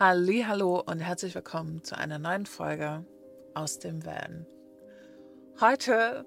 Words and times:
Hallo 0.00 0.80
und 0.86 1.00
herzlich 1.00 1.34
willkommen 1.34 1.82
zu 1.82 1.98
einer 1.98 2.20
neuen 2.20 2.46
Folge 2.46 3.04
aus 3.54 3.80
dem 3.80 4.06
Van. 4.06 4.46
Heute 5.60 6.24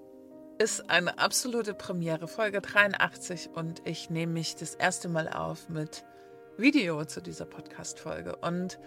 ist 0.58 0.90
eine 0.90 1.20
absolute 1.20 1.74
Premiere, 1.74 2.28
Folge 2.28 2.60
83 2.60 3.52
und 3.54 3.82
ich 3.88 4.10
nehme 4.10 4.34
mich 4.34 4.58
das 4.58 4.76
erste 4.76 5.08
Mal 5.08 5.30
auf 5.30 5.70
mit 5.70 6.04
Video 6.58 7.06
zu 7.06 7.22
dieser 7.22 7.46
Podcast-Folge. 7.46 8.36
Und 8.36 8.78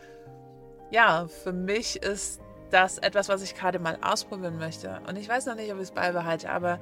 ja, 0.90 1.28
für 1.28 1.54
mich 1.54 2.02
ist 2.02 2.42
das 2.68 2.98
etwas, 2.98 3.30
was 3.30 3.40
ich 3.40 3.54
gerade 3.54 3.78
mal 3.78 3.96
ausprobieren 4.02 4.58
möchte. 4.58 5.00
Und 5.08 5.16
ich 5.16 5.30
weiß 5.30 5.46
noch 5.46 5.54
nicht, 5.54 5.72
ob 5.72 5.78
ich 5.78 5.84
es 5.84 5.92
beibehalte, 5.92 6.50
aber 6.50 6.78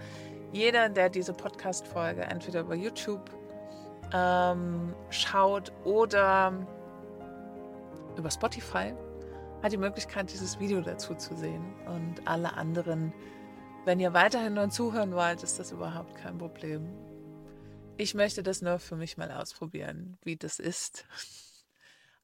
jeder, 0.51 0.89
der 0.89 1.09
diese 1.09 1.35
Podcast-Folge 1.35 2.23
entweder 2.23 2.63
über 2.63 2.75
YouTube 2.75 3.31
ähm, 4.13 4.93
schaut 5.11 5.71
oder 5.85 6.67
über 8.17 8.31
Spotify, 8.31 8.95
hat 9.63 9.73
die 9.73 9.79
Möglichkeit, 9.79 10.33
dieses 10.33 10.59
Video 10.59 10.81
dazu 10.81 11.15
zu 11.15 11.37
sehen. 11.37 11.75
Und 11.87 12.27
alle 12.27 12.55
anderen, 12.55 13.13
wenn 13.85 14.01
ihr 14.01 14.13
weiterhin 14.13 14.55
nur 14.55 14.71
zuhören 14.71 15.13
wollt, 15.13 15.43
ist 15.43 15.59
das 15.59 15.73
überhaupt 15.73 16.15
kein 16.17 16.39
Problem. 16.39 16.89
Ich 17.97 18.15
möchte 18.15 18.43
das 18.43 18.63
nur 18.63 18.79
für 18.79 18.97
mich 18.97 19.17
mal 19.17 19.31
ausprobieren, 19.31 20.19
wie 20.23 20.37
das 20.37 20.59
ist, 20.59 21.07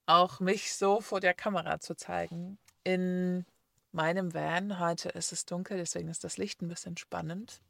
auch 0.07 0.41
mich 0.41 0.75
so 0.75 1.01
vor 1.01 1.21
der 1.21 1.35
Kamera 1.35 1.81
zu 1.81 1.95
zeigen. 1.95 2.59
In 2.83 3.45
meinem 3.93 4.35
Van, 4.35 4.81
heute 4.81 5.11
ist 5.11 5.33
es 5.33 5.45
dunkel, 5.45 5.77
deswegen 5.77 6.09
ist 6.09 6.25
das 6.25 6.39
Licht 6.39 6.63
ein 6.63 6.69
bisschen 6.69 6.97
spannend. 6.97 7.61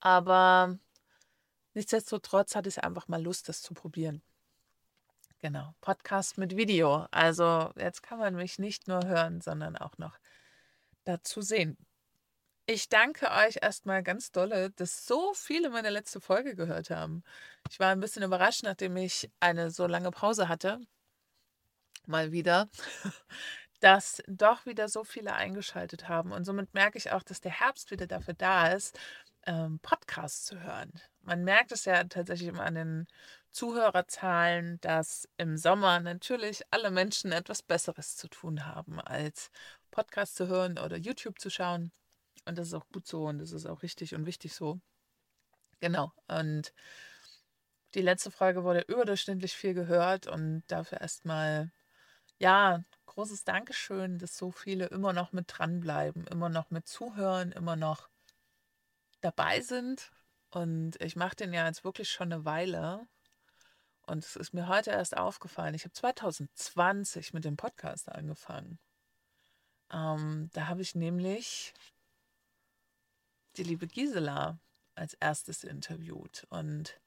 Aber 0.00 0.78
nichtsdestotrotz 1.74 2.56
hatte 2.56 2.68
ich 2.68 2.82
einfach 2.82 3.08
mal 3.08 3.22
Lust, 3.22 3.48
das 3.48 3.62
zu 3.62 3.74
probieren. 3.74 4.22
Genau, 5.40 5.72
Podcast 5.80 6.36
mit 6.36 6.56
Video. 6.56 7.06
Also 7.12 7.70
jetzt 7.76 8.02
kann 8.02 8.18
man 8.18 8.34
mich 8.34 8.58
nicht 8.58 8.88
nur 8.88 9.04
hören, 9.06 9.40
sondern 9.40 9.76
auch 9.76 9.96
noch 9.96 10.18
dazu 11.04 11.42
sehen. 11.42 11.76
Ich 12.66 12.88
danke 12.88 13.30
euch 13.30 13.58
erstmal 13.62 14.02
ganz 14.02 14.32
dolle, 14.32 14.70
dass 14.72 15.06
so 15.06 15.32
viele 15.34 15.70
meine 15.70 15.90
letzte 15.90 16.20
Folge 16.20 16.56
gehört 16.56 16.90
haben. 16.90 17.22
Ich 17.70 17.78
war 17.78 17.92
ein 17.92 18.00
bisschen 18.00 18.24
überrascht, 18.24 18.64
nachdem 18.64 18.96
ich 18.96 19.30
eine 19.38 19.70
so 19.70 19.86
lange 19.86 20.10
Pause 20.10 20.48
hatte. 20.48 20.80
Mal 22.06 22.32
wieder. 22.32 22.68
Dass 23.80 24.20
doch 24.26 24.66
wieder 24.66 24.88
so 24.88 25.04
viele 25.04 25.34
eingeschaltet 25.34 26.08
haben. 26.08 26.32
Und 26.32 26.44
somit 26.44 26.74
merke 26.74 26.98
ich 26.98 27.12
auch, 27.12 27.22
dass 27.22 27.40
der 27.40 27.52
Herbst 27.52 27.92
wieder 27.92 28.08
dafür 28.08 28.34
da 28.34 28.72
ist, 28.72 28.98
ähm, 29.46 29.78
Podcasts 29.80 30.46
zu 30.46 30.60
hören. 30.60 30.92
Man 31.22 31.44
merkt 31.44 31.70
es 31.70 31.84
ja 31.84 32.02
tatsächlich 32.04 32.48
immer 32.48 32.64
an 32.64 32.74
den 32.74 33.06
Zuhörerzahlen, 33.50 34.80
dass 34.80 35.28
im 35.36 35.56
Sommer 35.56 36.00
natürlich 36.00 36.62
alle 36.70 36.90
Menschen 36.90 37.32
etwas 37.32 37.62
Besseres 37.62 38.16
zu 38.16 38.28
tun 38.28 38.66
haben, 38.66 39.00
als 39.00 39.50
Podcast 39.90 40.36
zu 40.36 40.48
hören 40.48 40.78
oder 40.78 40.96
YouTube 40.96 41.38
zu 41.40 41.50
schauen. 41.50 41.92
Und 42.46 42.58
das 42.58 42.68
ist 42.68 42.74
auch 42.74 42.88
gut 42.88 43.06
so 43.06 43.26
und 43.26 43.38
das 43.38 43.52
ist 43.52 43.66
auch 43.66 43.82
richtig 43.82 44.14
und 44.14 44.26
wichtig 44.26 44.54
so. 44.54 44.80
Genau. 45.80 46.12
Und 46.28 46.72
die 47.94 48.02
letzte 48.02 48.30
Folge 48.30 48.64
wurde 48.64 48.80
überdurchschnittlich 48.80 49.54
viel 49.54 49.74
gehört 49.74 50.26
und 50.26 50.62
dafür 50.68 51.00
erstmal, 51.00 51.70
ja, 52.38 52.84
großes 53.06 53.44
Dankeschön, 53.44 54.18
dass 54.18 54.36
so 54.36 54.50
viele 54.50 54.86
immer 54.86 55.12
noch 55.12 55.32
mit 55.32 55.46
dranbleiben, 55.48 56.26
immer 56.26 56.48
noch 56.48 56.70
mit 56.70 56.86
zuhören, 56.86 57.52
immer 57.52 57.76
noch 57.76 58.08
dabei 59.20 59.60
sind. 59.60 60.10
Und 60.50 61.00
ich 61.00 61.16
mache 61.16 61.36
den 61.36 61.52
ja 61.52 61.66
jetzt 61.66 61.84
wirklich 61.84 62.10
schon 62.10 62.32
eine 62.32 62.44
Weile. 62.44 63.06
Und 64.08 64.24
es 64.24 64.36
ist 64.36 64.54
mir 64.54 64.68
heute 64.68 64.90
erst 64.90 65.16
aufgefallen. 65.16 65.74
Ich 65.74 65.84
habe 65.84 65.92
2020 65.92 67.34
mit 67.34 67.44
dem 67.44 67.58
Podcast 67.58 68.08
angefangen. 68.08 68.78
Ähm, 69.92 70.48
da 70.54 70.66
habe 70.68 70.80
ich 70.80 70.94
nämlich 70.94 71.74
die 73.56 73.64
liebe 73.64 73.86
Gisela 73.86 74.58
als 74.94 75.12
erstes 75.14 75.62
interviewt. 75.62 76.46
Und 76.48 76.98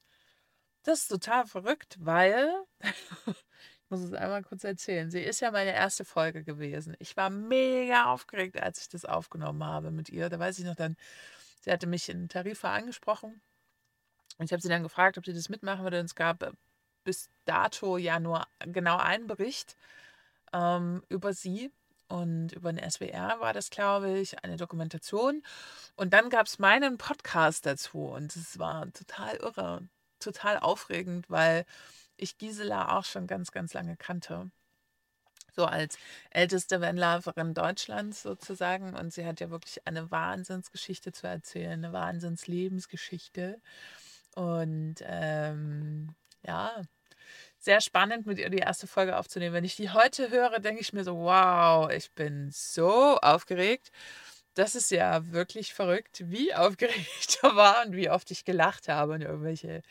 das 0.84 1.00
ist 1.00 1.08
total 1.08 1.46
verrückt, 1.46 1.96
weil, 1.98 2.48
ich 2.80 3.90
muss 3.90 4.00
es 4.00 4.12
einmal 4.12 4.44
kurz 4.44 4.62
erzählen, 4.62 5.10
sie 5.10 5.22
ist 5.22 5.40
ja 5.40 5.50
meine 5.50 5.74
erste 5.74 6.04
Folge 6.04 6.44
gewesen. 6.44 6.94
Ich 7.00 7.16
war 7.16 7.30
mega 7.30 8.12
aufgeregt, 8.12 8.60
als 8.60 8.80
ich 8.80 8.88
das 8.88 9.04
aufgenommen 9.04 9.64
habe 9.64 9.90
mit 9.90 10.08
ihr. 10.08 10.28
Da 10.28 10.38
weiß 10.38 10.56
ich 10.60 10.64
noch 10.64 10.76
dann, 10.76 10.96
sie 11.62 11.72
hatte 11.72 11.88
mich 11.88 12.08
in 12.08 12.28
Tarifa 12.28 12.72
angesprochen. 12.72 13.40
Und 14.38 14.44
ich 14.46 14.52
habe 14.52 14.62
sie 14.62 14.68
dann 14.68 14.84
gefragt, 14.84 15.18
ob 15.18 15.26
sie 15.26 15.34
das 15.34 15.48
mitmachen 15.48 15.82
würde. 15.82 15.98
Und 15.98 16.06
es 16.06 16.14
gab 16.14 16.42
äh, 16.42 16.52
bis 17.04 17.28
dato 17.44 17.96
ja 17.96 18.20
nur 18.20 18.46
genau 18.60 18.96
einen 18.98 19.26
Bericht 19.26 19.76
ähm, 20.52 21.02
über 21.08 21.32
sie. 21.34 21.70
Und 22.08 22.52
über 22.52 22.70
den 22.72 22.90
SWR 22.90 23.40
war 23.40 23.54
das, 23.54 23.70
glaube 23.70 24.18
ich, 24.18 24.44
eine 24.44 24.56
Dokumentation. 24.58 25.42
Und 25.96 26.12
dann 26.12 26.28
gab 26.28 26.46
es 26.46 26.58
meinen 26.58 26.98
Podcast 26.98 27.64
dazu. 27.64 28.04
Und 28.04 28.36
es 28.36 28.58
war 28.58 28.92
total 28.92 29.36
irre, 29.36 29.88
total 30.18 30.58
aufregend, 30.58 31.30
weil 31.30 31.64
ich 32.18 32.36
Gisela 32.36 32.98
auch 32.98 33.06
schon 33.06 33.26
ganz, 33.26 33.50
ganz 33.50 33.72
lange 33.72 33.96
kannte. 33.96 34.50
So 35.54 35.64
als 35.64 35.96
älteste 36.30 36.82
Vanliferin 36.82 37.54
Deutschlands 37.54 38.22
sozusagen. 38.22 38.94
Und 38.94 39.14
sie 39.14 39.24
hat 39.24 39.40
ja 39.40 39.48
wirklich 39.48 39.86
eine 39.86 40.10
Wahnsinnsgeschichte 40.10 41.12
zu 41.12 41.26
erzählen, 41.26 41.82
eine 41.84 41.94
Wahnsinnslebensgeschichte. 41.94 43.58
Und 44.34 44.96
ähm, 45.00 46.14
ja, 46.42 46.82
sehr 47.58 47.80
spannend, 47.80 48.26
mit 48.26 48.38
ihr 48.38 48.50
die 48.50 48.58
erste 48.58 48.86
Folge 48.86 49.16
aufzunehmen. 49.16 49.54
Wenn 49.54 49.64
ich 49.64 49.76
die 49.76 49.90
heute 49.90 50.30
höre, 50.30 50.58
denke 50.58 50.80
ich 50.80 50.92
mir 50.92 51.04
so, 51.04 51.16
wow, 51.16 51.90
ich 51.92 52.10
bin 52.12 52.50
so 52.52 53.18
aufgeregt. 53.18 53.92
Das 54.54 54.74
ist 54.74 54.90
ja 54.90 55.30
wirklich 55.32 55.72
verrückt, 55.74 56.22
wie 56.26 56.54
aufgeregt 56.54 57.08
ich 57.20 57.42
war 57.42 57.86
und 57.86 57.94
wie 57.94 58.10
oft 58.10 58.30
ich 58.30 58.44
gelacht 58.44 58.88
habe 58.88 59.14
und 59.14 59.22
irgendwelche 59.22 59.82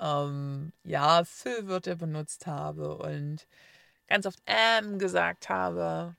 ähm, 0.00 0.72
ja, 0.84 1.24
Füllwörter 1.24 1.96
benutzt 1.96 2.46
habe 2.46 2.96
und 2.98 3.46
ganz 4.08 4.26
oft 4.26 4.40
M 4.46 4.98
gesagt 4.98 5.48
habe. 5.48 6.14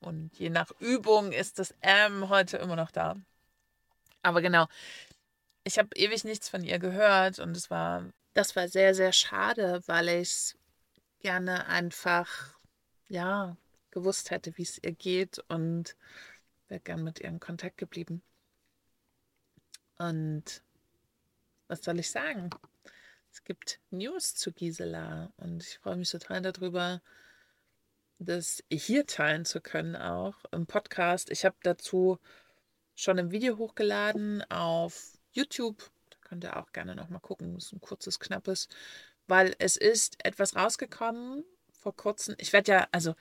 Und 0.00 0.36
je 0.38 0.50
nach 0.50 0.70
Übung 0.80 1.32
ist 1.32 1.58
das 1.58 1.74
M 1.80 2.28
heute 2.28 2.56
immer 2.56 2.76
noch 2.76 2.90
da. 2.90 3.16
Aber 4.22 4.42
genau, 4.42 4.66
ich 5.64 5.78
habe 5.78 5.88
ewig 5.94 6.24
nichts 6.24 6.48
von 6.48 6.64
ihr 6.64 6.78
gehört 6.78 7.38
und 7.38 7.56
es 7.56 7.70
war 7.70 8.04
das 8.34 8.56
war 8.56 8.68
sehr, 8.68 8.94
sehr 8.94 9.12
schade, 9.12 9.82
weil 9.86 10.08
ich 10.08 10.56
gerne 11.20 11.66
einfach, 11.66 12.58
ja, 13.08 13.56
gewusst 13.90 14.30
hätte, 14.30 14.56
wie 14.56 14.62
es 14.62 14.78
ihr 14.82 14.92
geht 14.92 15.40
und 15.48 15.96
wäre 16.68 16.80
gern 16.80 17.02
mit 17.02 17.20
ihr 17.20 17.28
in 17.28 17.40
Kontakt 17.40 17.76
geblieben. 17.76 18.22
Und 19.98 20.62
was 21.66 21.82
soll 21.82 21.98
ich 21.98 22.10
sagen? 22.10 22.50
Es 23.32 23.44
gibt 23.44 23.80
News 23.90 24.34
zu 24.34 24.52
Gisela 24.52 25.32
und 25.36 25.62
ich 25.62 25.78
freue 25.78 25.96
mich 25.96 26.10
total 26.10 26.42
darüber, 26.42 27.02
das 28.18 28.62
hier 28.70 29.06
teilen 29.06 29.44
zu 29.44 29.60
können, 29.60 29.96
auch 29.96 30.36
im 30.52 30.66
Podcast. 30.66 31.30
Ich 31.30 31.44
habe 31.44 31.56
dazu 31.62 32.18
schon 32.94 33.18
ein 33.18 33.30
Video 33.30 33.56
hochgeladen 33.56 34.42
auf 34.50 35.18
YouTube 35.32 35.90
Könnt 36.30 36.44
ihr 36.44 36.56
auch 36.56 36.70
gerne 36.70 36.94
nochmal 36.94 37.18
gucken. 37.18 37.54
Das 37.54 37.64
ist 37.64 37.72
ein 37.72 37.80
kurzes, 37.80 38.20
knappes, 38.20 38.68
weil 39.26 39.56
es 39.58 39.76
ist 39.76 40.24
etwas 40.24 40.54
rausgekommen 40.54 41.42
vor 41.72 41.96
kurzem. 41.96 42.36
Ich 42.38 42.52
werde 42.52 42.70
ja, 42.70 42.88
also 42.92 43.16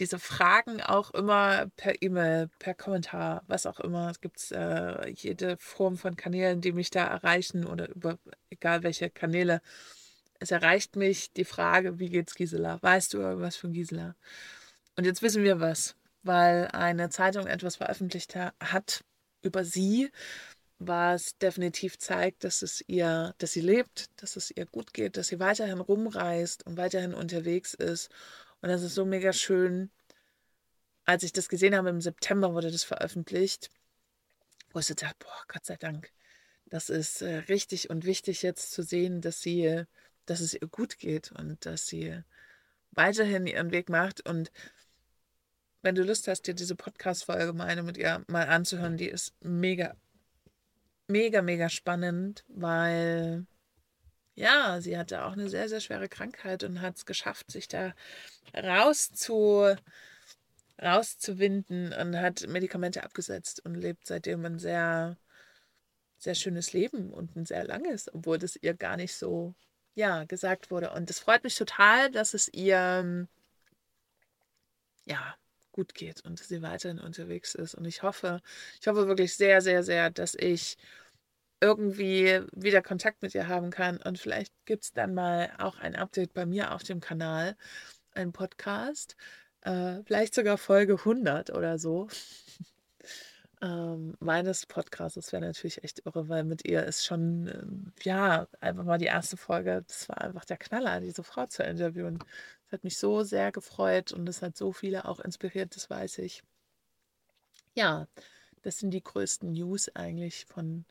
diese 0.00 0.18
Fragen 0.18 0.82
auch 0.82 1.12
immer 1.12 1.68
per 1.76 2.02
E-Mail, 2.02 2.50
per 2.58 2.74
Kommentar, 2.74 3.44
was 3.46 3.64
auch 3.64 3.78
immer. 3.78 4.10
Es 4.10 4.20
gibt 4.20 4.50
äh, 4.50 5.08
jede 5.08 5.56
Form 5.58 5.96
von 5.96 6.16
Kanälen, 6.16 6.60
die 6.60 6.72
mich 6.72 6.90
da 6.90 7.04
erreichen 7.04 7.64
oder 7.64 7.88
über 7.88 8.18
egal 8.50 8.82
welche 8.82 9.08
Kanäle. 9.08 9.62
Es 10.40 10.50
erreicht 10.50 10.96
mich 10.96 11.32
die 11.32 11.44
Frage, 11.44 12.00
wie 12.00 12.08
geht's 12.08 12.34
Gisela? 12.34 12.82
Weißt 12.82 13.14
du 13.14 13.18
irgendwas 13.18 13.54
von 13.54 13.72
Gisela? 13.72 14.16
Und 14.96 15.04
jetzt 15.04 15.22
wissen 15.22 15.44
wir 15.44 15.60
was, 15.60 15.94
weil 16.24 16.66
eine 16.72 17.08
Zeitung 17.10 17.46
etwas 17.46 17.76
veröffentlicht 17.76 18.34
hat 18.34 19.04
über 19.42 19.64
sie 19.64 20.10
was 20.78 21.38
definitiv 21.38 21.98
zeigt, 21.98 22.44
dass 22.44 22.62
es 22.62 22.82
ihr, 22.86 23.34
dass 23.38 23.52
sie 23.52 23.60
lebt, 23.60 24.10
dass 24.20 24.36
es 24.36 24.50
ihr 24.50 24.66
gut 24.66 24.92
geht, 24.92 25.16
dass 25.16 25.28
sie 25.28 25.38
weiterhin 25.40 25.80
rumreist 25.80 26.66
und 26.66 26.76
weiterhin 26.76 27.14
unterwegs 27.14 27.74
ist. 27.74 28.10
Und 28.60 28.68
das 28.70 28.82
ist 28.82 28.94
so 28.94 29.04
mega 29.04 29.32
schön. 29.32 29.90
Als 31.04 31.22
ich 31.22 31.32
das 31.32 31.48
gesehen 31.48 31.76
habe, 31.76 31.90
im 31.90 32.00
September 32.00 32.54
wurde 32.54 32.70
das 32.70 32.84
veröffentlicht, 32.84 33.70
wo 34.72 34.80
ich 34.80 34.86
so 34.86 34.94
dachte, 34.94 35.16
boah, 35.20 35.44
Gott 35.48 35.64
sei 35.64 35.76
Dank, 35.76 36.10
das 36.66 36.88
ist 36.88 37.22
äh, 37.22 37.36
richtig 37.48 37.90
und 37.90 38.04
wichtig 38.04 38.42
jetzt 38.42 38.72
zu 38.72 38.82
sehen, 38.82 39.20
dass 39.20 39.40
sie, 39.40 39.84
dass 40.26 40.40
es 40.40 40.54
ihr 40.54 40.66
gut 40.68 40.98
geht 40.98 41.30
und 41.32 41.64
dass 41.66 41.86
sie 41.86 42.22
weiterhin 42.90 43.46
ihren 43.46 43.70
Weg 43.70 43.88
macht. 43.90 44.26
Und 44.26 44.50
wenn 45.82 45.94
du 45.94 46.02
Lust 46.02 46.26
hast, 46.26 46.42
dir 46.42 46.54
diese 46.54 46.74
Podcast-Folge 46.74 47.52
meine 47.52 47.82
mit 47.82 47.98
ihr 47.98 48.24
mal 48.28 48.48
anzuhören, 48.48 48.96
die 48.96 49.08
ist 49.08 49.34
mega 49.40 49.94
mega, 51.08 51.42
mega 51.42 51.68
spannend, 51.68 52.44
weil 52.48 53.46
ja, 54.34 54.80
sie 54.80 54.98
hatte 54.98 55.24
auch 55.24 55.32
eine 55.32 55.48
sehr, 55.48 55.68
sehr 55.68 55.80
schwere 55.80 56.08
Krankheit 56.08 56.64
und 56.64 56.80
hat 56.80 56.96
es 56.96 57.06
geschafft, 57.06 57.50
sich 57.50 57.68
da 57.68 57.94
rauszu, 58.56 59.76
rauszuwinden 60.82 61.92
und 61.92 62.16
hat 62.20 62.46
Medikamente 62.48 63.04
abgesetzt 63.04 63.64
und 63.64 63.74
lebt 63.76 64.06
seitdem 64.06 64.44
ein 64.44 64.58
sehr, 64.58 65.16
sehr 66.18 66.34
schönes 66.34 66.72
Leben 66.72 67.12
und 67.12 67.36
ein 67.36 67.46
sehr 67.46 67.64
langes, 67.64 68.12
obwohl 68.12 68.38
das 68.38 68.56
ihr 68.56 68.74
gar 68.74 68.96
nicht 68.96 69.14
so, 69.14 69.54
ja, 69.94 70.24
gesagt 70.24 70.70
wurde. 70.70 70.92
Und 70.92 71.10
es 71.10 71.20
freut 71.20 71.44
mich 71.44 71.56
total, 71.56 72.10
dass 72.10 72.34
es 72.34 72.48
ihr, 72.52 73.28
ja, 75.06 75.36
gut 75.74 75.94
geht 75.94 76.24
und 76.24 76.38
sie 76.38 76.62
weiterhin 76.62 77.00
unterwegs 77.00 77.54
ist. 77.54 77.74
Und 77.74 77.84
ich 77.84 78.02
hoffe, 78.02 78.40
ich 78.80 78.86
hoffe 78.86 79.08
wirklich 79.08 79.36
sehr, 79.36 79.60
sehr, 79.60 79.82
sehr, 79.82 80.10
dass 80.10 80.34
ich 80.34 80.78
irgendwie 81.60 82.42
wieder 82.52 82.82
Kontakt 82.82 83.22
mit 83.22 83.34
ihr 83.34 83.48
haben 83.48 83.70
kann. 83.70 83.98
Und 83.98 84.18
vielleicht 84.18 84.52
gibt 84.66 84.84
es 84.84 84.92
dann 84.92 85.14
mal 85.14 85.50
auch 85.58 85.78
ein 85.78 85.96
Update 85.96 86.32
bei 86.34 86.46
mir 86.46 86.72
auf 86.72 86.84
dem 86.84 87.00
Kanal, 87.00 87.56
ein 88.12 88.32
Podcast, 88.32 89.16
äh, 89.62 90.02
vielleicht 90.04 90.34
sogar 90.34 90.58
Folge 90.58 90.94
100 90.94 91.50
oder 91.50 91.78
so. 91.78 92.08
ähm, 93.64 94.14
meines 94.20 94.66
Podcasts, 94.66 95.14
das 95.14 95.32
wäre 95.32 95.42
natürlich 95.42 95.82
echt 95.82 96.04
irre, 96.04 96.28
weil 96.28 96.44
mit 96.44 96.66
ihr 96.66 96.84
ist 96.84 97.04
schon, 97.06 97.48
ähm, 97.48 97.92
ja, 98.02 98.46
einfach 98.60 98.84
mal 98.84 98.98
die 98.98 99.06
erste 99.06 99.38
Folge, 99.38 99.84
das 99.86 100.08
war 100.10 100.20
einfach 100.20 100.44
der 100.44 100.58
Knaller, 100.58 101.00
diese 101.00 101.24
Frau 101.24 101.46
zu 101.46 101.62
interviewen. 101.62 102.18
Das 102.64 102.72
hat 102.72 102.84
mich 102.84 102.98
so 102.98 103.22
sehr 103.22 103.52
gefreut 103.52 104.12
und 104.12 104.28
es 104.28 104.42
hat 104.42 104.56
so 104.58 104.72
viele 104.72 105.06
auch 105.06 105.18
inspiriert, 105.20 105.74
das 105.76 105.88
weiß 105.88 106.18
ich. 106.18 106.42
Ja, 107.74 108.06
das 108.62 108.78
sind 108.78 108.90
die 108.90 109.02
größten 109.02 109.52
News 109.52 109.88
eigentlich 109.96 110.44
von, 110.44 110.84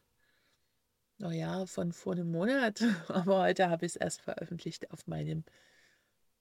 naja, 1.19 1.67
von 1.67 1.93
vor 1.93 2.13
einem 2.13 2.31
Monat. 2.31 2.81
Aber 3.07 3.41
heute 3.43 3.69
habe 3.69 3.85
ich 3.85 3.93
es 3.93 3.95
erst 3.97 4.21
veröffentlicht 4.21 4.89
auf 4.91 5.05
meinem 5.07 5.43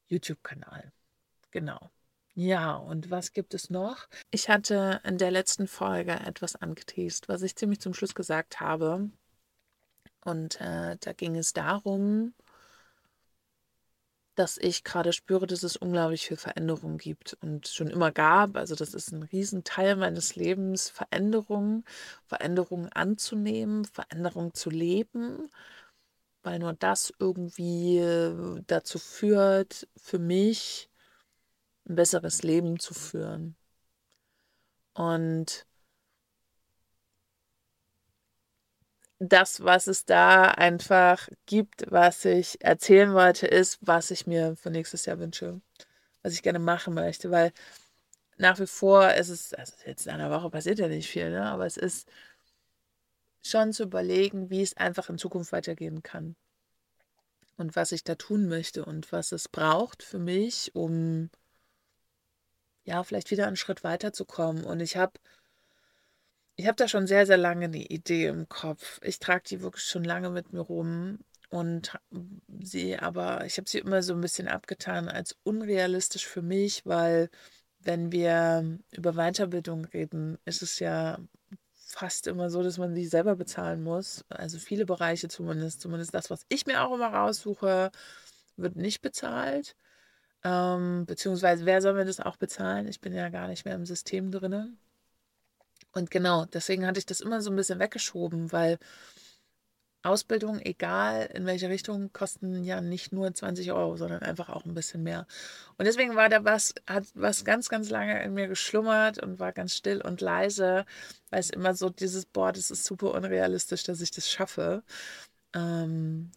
YouTube-Kanal. 0.09 0.93
Genau. 1.51 1.91
Ja, 2.35 2.77
und 2.77 3.11
was 3.11 3.33
gibt 3.33 3.53
es 3.53 3.69
noch? 3.69 4.09
Ich 4.31 4.49
hatte 4.49 5.01
in 5.05 5.19
der 5.19 5.31
letzten 5.31 5.67
Folge 5.67 6.13
etwas 6.13 6.57
angeteased, 6.57 7.29
was 7.29 7.43
ich 7.43 7.57
ziemlich 7.57 7.81
zum 7.81 7.93
Schluss 7.93 8.15
gesagt 8.15 8.61
habe. 8.61 9.11
Und 10.25 10.61
äh, 10.61 10.97
da 10.99 11.13
ging 11.13 11.37
es 11.37 11.53
darum, 11.53 12.33
dass 14.35 14.57
ich 14.57 14.83
gerade 14.85 15.13
spüre, 15.13 15.47
dass 15.47 15.63
es 15.63 15.77
unglaublich 15.77 16.27
viel 16.27 16.39
Veränderung 16.39 16.97
gibt 16.97 17.37
und 17.43 17.69
schon 17.69 17.89
immer 17.89 18.13
gab. 18.13 18.57
Also 18.57 18.75
das 18.75 18.95
ist 18.95 19.13
ein 19.13 19.25
Riesenteil 19.25 19.97
meines 19.97 20.37
Lebens, 20.37 20.89
Veränderung, 20.89 21.85
Veränderung 22.25 22.89
anzunehmen, 22.89 23.85
Veränderung 23.85 24.55
zu 24.55 24.71
leben, 24.71 25.51
weil 26.43 26.59
nur 26.61 26.73
das 26.73 27.13
irgendwie 27.19 27.99
äh, 27.99 28.63
dazu 28.67 28.99
führt, 28.99 29.87
für 29.97 30.19
mich 30.19 30.89
ein 31.93 31.97
besseres 31.97 32.43
Leben 32.43 32.79
zu 32.79 32.95
führen. 32.95 33.57
Und 34.95 35.67
das, 39.19 39.63
was 39.63 39.87
es 39.87 40.05
da 40.05 40.51
einfach 40.51 41.29
gibt, 41.47 41.91
was 41.91 42.25
ich 42.25 42.63
erzählen 42.65 43.15
wollte, 43.15 43.47
ist, 43.47 43.79
was 43.81 44.11
ich 44.11 44.27
mir 44.27 44.57
für 44.57 44.71
nächstes 44.71 45.07
Jahr 45.07 45.19
wünsche, 45.19 45.61
was 46.23 46.33
ich 46.35 46.43
gerne 46.43 46.59
machen 46.59 46.95
möchte, 46.95 47.31
weil 47.31 47.53
nach 48.37 48.59
wie 48.59 48.67
vor 48.67 49.13
ist 49.15 49.29
es, 49.29 49.55
also 49.55 49.75
jetzt 49.87 50.07
in 50.07 50.13
einer 50.13 50.31
Woche 50.31 50.51
passiert 50.51 50.79
ja 50.79 50.89
nicht 50.89 51.09
viel, 51.09 51.31
ne? 51.31 51.45
aber 51.47 51.67
es 51.67 51.77
ist 51.77 52.09
schon 53.43 53.73
zu 53.73 53.85
überlegen, 53.85 54.51
wie 54.51 54.63
es 54.63 54.77
einfach 54.77 55.09
in 55.09 55.19
Zukunft 55.19 55.53
weitergehen 55.53 56.03
kann 56.03 56.37
und 57.57 57.77
was 57.77 57.93
ich 57.93 58.03
da 58.05 58.17
tun 58.17 58.49
möchte 58.49 58.85
und 58.85 59.13
was 59.13 59.33
es 59.33 59.49
braucht 59.49 60.03
für 60.03 60.19
mich, 60.19 60.75
um 60.75 61.31
ja, 62.85 63.03
vielleicht 63.05 63.31
wieder 63.31 63.47
einen 63.47 63.57
Schritt 63.57 63.85
weiterzukommen. 63.85 64.65
Und 64.65 64.81
ich 64.81 64.97
habe 64.97 65.15
ich 66.57 66.67
habe 66.67 66.77
da 66.77 66.87
schon 66.89 67.07
sehr, 67.07 67.27
sehr 67.27 67.39
lange 67.39 67.65
eine 67.67 67.79
Idee 67.87 68.27
im 68.27 68.49
Kopf. 68.49 69.01
Ich 69.03 69.19
trage 69.19 69.45
die 69.49 69.63
wirklich 69.63 69.85
schon 69.85 70.05
lange 70.05 70.31
mit 70.31 70.53
mir 70.53 70.61
rum 70.61 71.19
und 71.49 71.99
sie 72.63 72.99
aber, 72.99 73.45
ich 73.47 73.57
habe 73.59 73.69
sie 73.69 73.79
immer 73.79 74.03
so 74.03 74.15
ein 74.15 74.21
bisschen 74.21 74.49
abgetan 74.49 75.09
als 75.09 75.37
unrealistisch 75.45 76.27
für 76.27 76.43
mich, 76.43 76.85
weil 76.87 77.31
wenn 77.81 78.13
wir 78.13 78.79
über 78.93 79.15
Weiterbildung 79.15 79.87
reden, 79.87 80.39
ist 80.45 80.63
es 80.63 80.79
ja 80.79 81.19
fast 81.75 82.27
immer 82.27 82.49
so, 82.51 82.63
dass 82.63 82.79
man 82.79 82.95
sie 82.95 83.07
selber 83.07 83.37
bezahlen 83.37 83.83
muss. 83.83 84.25
Also 84.29 84.59
viele 84.59 84.87
Bereiche 84.87 85.29
zumindest, 85.29 85.81
zumindest 85.81 86.15
das, 86.15 86.31
was 86.31 86.47
ich 86.49 86.67
mir 86.67 86.83
auch 86.83 86.95
immer 86.95 87.13
raussuche, 87.13 87.91
wird 88.57 88.77
nicht 88.77 89.03
bezahlt. 89.03 89.77
Ähm, 90.45 91.07
beziehungsweise, 91.07 91.67
wer 91.67 91.81
soll 91.83 91.95
mir 91.95 92.05
das 92.05 92.21
auch 92.21 92.37
bezahlen? 92.37 92.89
Ich 92.89 93.01
bin 93.01 93.15
ja 93.15 93.29
gar 93.29 93.49
nicht 93.49 93.65
mehr 93.65 93.75
im 93.75 93.87
System 93.87 94.31
drin. 94.31 94.79
Und 95.93 96.11
genau, 96.11 96.47
deswegen 96.47 96.87
hatte 96.87 96.99
ich 96.99 97.07
das 97.07 97.21
immer 97.21 97.41
so 97.43 97.51
ein 97.51 97.57
bisschen 97.57 97.79
weggeschoben, 97.79 98.51
weil 98.53 98.79
Ausbildung, 100.05 100.59
egal 100.61 101.29
in 101.33 101.47
welche 101.47 101.69
Richtung, 101.69 102.13
kosten 102.13 102.65
ja 102.65 102.81
nicht 102.81 103.13
nur 103.13 103.33
20 103.33 103.71
Euro, 103.73 103.97
sondern 103.97 104.23
einfach 104.23 104.49
auch 104.49 104.65
ein 104.65 104.75
bisschen 104.75 105.03
mehr. 105.05 105.27
Und 105.79 105.85
deswegen 105.87 106.17
war 106.17 106.29
da 106.29 106.45
was, 106.45 106.75
hat 106.89 107.05
was 107.15 107.45
ganz, 107.45 107.69
ganz 107.69 107.89
lange 107.89 108.21
in 108.25 108.35
mir 108.35 108.49
geschlummert 108.49 109.23
und 109.23 109.39
war 109.39 109.53
ganz 109.53 109.77
still 109.77 110.01
und 110.03 110.21
leise, 110.21 110.87
weil 111.31 111.41
es 111.41 111.51
immer 111.51 111.75
so 111.75 111.89
dieses, 111.89 112.27
boah, 112.27 112.53
das 112.53 112.71
ist 112.73 112.85
super 112.85 113.13
unrealistisch, 113.15 113.85
dass 113.85 114.01
ich 114.01 114.11
das 114.11 114.29
schaffe. 114.29 114.83
Ähm, 115.55 116.33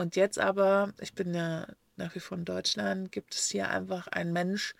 und 0.00 0.16
jetzt 0.16 0.38
aber, 0.38 0.92
ich 1.00 1.14
bin 1.14 1.34
ja 1.34 1.66
nach 1.96 2.14
wie 2.14 2.20
vor 2.20 2.38
in 2.38 2.44
Deutschland, 2.44 3.12
gibt 3.12 3.34
es 3.34 3.50
hier 3.50 3.70
einfach 3.70 4.08
einen 4.08 4.32
Mensch, 4.32 4.74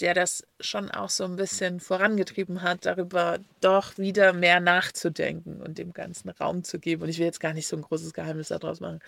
der 0.00 0.14
das 0.14 0.46
schon 0.60 0.90
auch 0.90 1.10
so 1.10 1.24
ein 1.24 1.36
bisschen 1.36 1.80
vorangetrieben 1.80 2.62
hat, 2.62 2.84
darüber 2.84 3.38
doch 3.60 3.96
wieder 3.96 4.32
mehr 4.32 4.60
nachzudenken 4.60 5.62
und 5.62 5.78
dem 5.78 5.92
Ganzen 5.92 6.28
Raum 6.30 6.64
zu 6.64 6.78
geben. 6.78 7.02
Und 7.02 7.08
ich 7.08 7.18
will 7.18 7.26
jetzt 7.26 7.40
gar 7.40 7.54
nicht 7.54 7.66
so 7.66 7.76
ein 7.76 7.82
großes 7.82 8.12
Geheimnis 8.12 8.48
daraus 8.48 8.80
machen. 8.80 9.00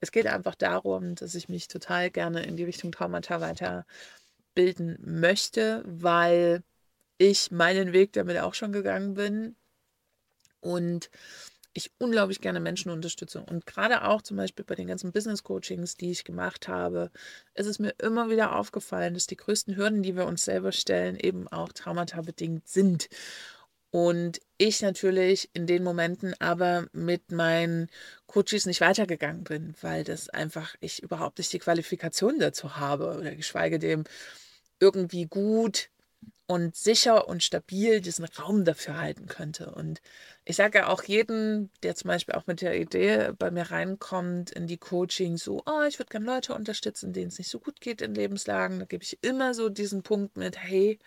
Es 0.00 0.10
geht 0.12 0.26
einfach 0.26 0.54
darum, 0.54 1.14
dass 1.14 1.34
ich 1.34 1.48
mich 1.48 1.68
total 1.68 2.10
gerne 2.10 2.44
in 2.44 2.56
die 2.56 2.64
Richtung 2.64 2.90
Traumata 2.92 3.40
weiterbilden 3.40 4.98
möchte, 5.00 5.84
weil 5.86 6.62
ich 7.18 7.50
meinen 7.50 7.92
Weg 7.92 8.12
damit 8.14 8.38
auch 8.38 8.54
schon 8.54 8.72
gegangen 8.72 9.14
bin. 9.14 9.56
Und 10.60 11.10
ich 11.74 11.90
unglaublich 11.98 12.40
gerne 12.40 12.60
Menschen 12.60 12.90
unterstütze. 12.90 13.40
Und 13.40 13.66
gerade 13.66 14.04
auch 14.04 14.22
zum 14.22 14.36
Beispiel 14.36 14.64
bei 14.64 14.76
den 14.76 14.86
ganzen 14.86 15.12
Business-Coachings, 15.12 15.96
die 15.96 16.12
ich 16.12 16.24
gemacht 16.24 16.68
habe, 16.68 17.10
ist 17.54 17.66
es 17.66 17.78
mir 17.78 17.94
immer 18.00 18.30
wieder 18.30 18.56
aufgefallen, 18.56 19.14
dass 19.14 19.26
die 19.26 19.36
größten 19.36 19.76
Hürden, 19.76 20.02
die 20.02 20.16
wir 20.16 20.26
uns 20.26 20.44
selber 20.44 20.72
stellen, 20.72 21.18
eben 21.18 21.48
auch 21.48 21.72
traumata 21.72 22.22
bedingt 22.22 22.68
sind. 22.68 23.08
Und 23.90 24.40
ich 24.58 24.82
natürlich 24.82 25.50
in 25.52 25.66
den 25.66 25.84
Momenten 25.84 26.34
aber 26.40 26.86
mit 26.92 27.30
meinen 27.30 27.88
Coaches 28.26 28.66
nicht 28.66 28.80
weitergegangen 28.80 29.44
bin, 29.44 29.74
weil 29.82 30.02
das 30.02 30.28
einfach 30.28 30.74
ich 30.80 31.02
überhaupt 31.02 31.38
nicht 31.38 31.52
die 31.52 31.60
Qualifikation 31.60 32.38
dazu 32.38 32.76
habe 32.76 33.16
oder 33.16 33.36
geschweige 33.36 33.78
dem 33.78 34.04
irgendwie 34.80 35.26
gut 35.26 35.90
und 36.46 36.76
sicher 36.76 37.26
und 37.28 37.42
stabil 37.42 38.00
diesen 38.00 38.26
Raum 38.26 38.64
dafür 38.64 38.98
halten 38.98 39.26
könnte. 39.26 39.70
Und 39.70 40.00
ich 40.44 40.56
sage 40.56 40.78
ja 40.78 40.88
auch 40.88 41.02
jedem, 41.04 41.70
der 41.82 41.94
zum 41.94 42.08
Beispiel 42.08 42.34
auch 42.34 42.46
mit 42.46 42.60
der 42.60 42.78
Idee 42.78 43.32
bei 43.38 43.50
mir 43.50 43.70
reinkommt 43.70 44.50
in 44.50 44.66
die 44.66 44.76
Coaching, 44.76 45.38
so, 45.38 45.62
oh, 45.66 45.82
ich 45.88 45.98
würde 45.98 46.10
gerne 46.10 46.26
Leute 46.26 46.54
unterstützen, 46.54 47.12
denen 47.12 47.28
es 47.28 47.38
nicht 47.38 47.50
so 47.50 47.58
gut 47.60 47.80
geht 47.80 48.02
in 48.02 48.14
Lebenslagen. 48.14 48.78
Da 48.78 48.84
gebe 48.84 49.02
ich 49.02 49.18
immer 49.22 49.54
so 49.54 49.70
diesen 49.70 50.02
Punkt 50.02 50.36
mit, 50.36 50.58
hey, 50.58 50.98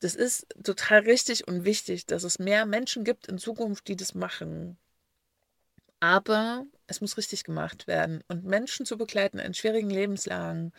das 0.00 0.14
ist 0.14 0.46
total 0.62 1.00
richtig 1.00 1.48
und 1.48 1.64
wichtig, 1.64 2.06
dass 2.06 2.22
es 2.22 2.38
mehr 2.38 2.66
Menschen 2.66 3.02
gibt 3.02 3.26
in 3.26 3.38
Zukunft, 3.38 3.88
die 3.88 3.96
das 3.96 4.14
machen. 4.14 4.78
Aber 6.00 6.66
es 6.86 7.00
muss 7.00 7.16
richtig 7.16 7.42
gemacht 7.42 7.88
werden. 7.88 8.22
Und 8.28 8.44
Menschen 8.44 8.86
zu 8.86 8.96
begleiten 8.96 9.40
in 9.40 9.54
schwierigen 9.54 9.90
Lebenslagen, 9.90 10.72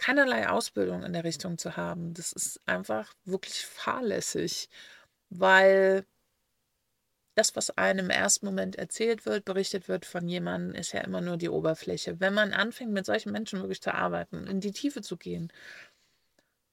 keinerlei 0.00 0.48
Ausbildung 0.48 1.04
in 1.04 1.12
der 1.12 1.24
Richtung 1.24 1.58
zu 1.58 1.76
haben, 1.76 2.14
das 2.14 2.32
ist 2.32 2.60
einfach 2.66 3.12
wirklich 3.26 3.66
fahrlässig, 3.66 4.70
weil 5.28 6.06
das, 7.34 7.54
was 7.54 7.76
einem 7.76 8.06
im 8.06 8.10
ersten 8.10 8.46
Moment 8.46 8.76
erzählt 8.76 9.26
wird, 9.26 9.44
berichtet 9.44 9.88
wird 9.88 10.06
von 10.06 10.26
jemandem, 10.26 10.74
ist 10.74 10.92
ja 10.92 11.02
immer 11.02 11.20
nur 11.20 11.36
die 11.36 11.50
Oberfläche. 11.50 12.18
Wenn 12.18 12.34
man 12.34 12.52
anfängt, 12.52 12.92
mit 12.92 13.06
solchen 13.06 13.30
Menschen 13.30 13.60
wirklich 13.60 13.82
zu 13.82 13.94
arbeiten, 13.94 14.46
in 14.46 14.60
die 14.60 14.72
Tiefe 14.72 15.02
zu 15.02 15.18
gehen, 15.18 15.52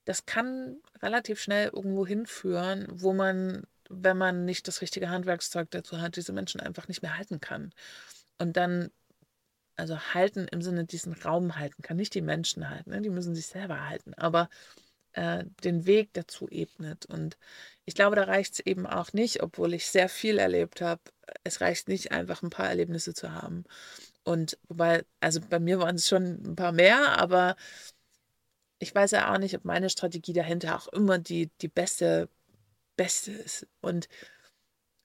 das 0.05 0.25
kann 0.25 0.77
relativ 1.01 1.41
schnell 1.41 1.67
irgendwo 1.67 2.07
hinführen, 2.07 2.88
wo 2.89 3.13
man, 3.13 3.63
wenn 3.89 4.17
man 4.17 4.46
nicht 4.46 4.69
das 4.69 4.81
richtige 4.81 5.10
Handwerkszeug 5.10 5.69
dazu 5.72 6.00
hat, 6.00 6.15
diese 6.15 6.31
Menschen 6.31 6.62
einfach 6.62 6.88
nicht 6.88 7.01
mehr 7.01 7.17
halten 7.17 7.41
kann. 7.41 7.74
Und 8.38 8.55
dann 8.55 8.89
also 9.77 10.00
halten 10.00 10.48
im 10.51 10.62
Sinne 10.62 10.86
diesen 10.86 11.13
Raum 11.13 11.57
halten 11.57 11.81
kann, 11.84 11.98
nicht 11.98 12.13
die 12.15 12.22
Menschen 12.22 12.69
halten, 12.69 12.91
ne? 12.91 13.01
die 13.01 13.10
müssen 13.10 13.36
sich 13.36 13.48
selber 13.48 13.88
halten, 13.89 14.13
aber 14.15 14.50
äh, 15.13 15.46
den 15.63 15.86
Weg 15.86 16.13
dazu 16.13 16.48
ebnet. 16.50 17.05
Und 17.05 17.38
ich 17.86 17.96
glaube, 17.96 18.15
da 18.15 18.24
reicht 18.24 18.55
es 18.55 18.60
eben 18.62 18.86
auch 18.88 19.13
nicht, 19.13 19.43
obwohl 19.43 19.74
ich 19.74 19.88
sehr 19.88 20.10
viel 20.10 20.38
erlebt 20.39 20.81
habe. 20.81 21.01
Es 21.43 21.62
reicht 21.62 21.88
nicht 21.89 22.12
einfach 22.12 22.43
ein 22.43 22.50
paar 22.50 22.69
Erlebnisse 22.69 23.13
zu 23.13 23.31
haben 23.34 23.65
Und 24.24 24.60
wobei, 24.69 25.05
also 25.22 25.41
bei 25.41 25.60
mir 25.60 25.79
waren 25.79 25.96
es 25.98 26.07
schon 26.10 26.41
ein 26.46 26.55
paar 26.55 26.74
mehr, 26.74 27.19
aber 27.19 27.55
ich 28.79 28.93
weiß 28.93 29.12
ja 29.12 29.34
auch 29.34 29.38
nicht, 29.39 29.55
ob 29.55 29.65
meine 29.65 29.89
Strategie 29.89 30.34
dahinter 30.34 30.75
auch 30.75 30.88
immer 30.89 31.17
die, 31.19 31.50
die 31.62 31.67
beste, 31.67 32.29
beste 32.98 33.31
ist. 33.31 33.67
Und 33.81 34.10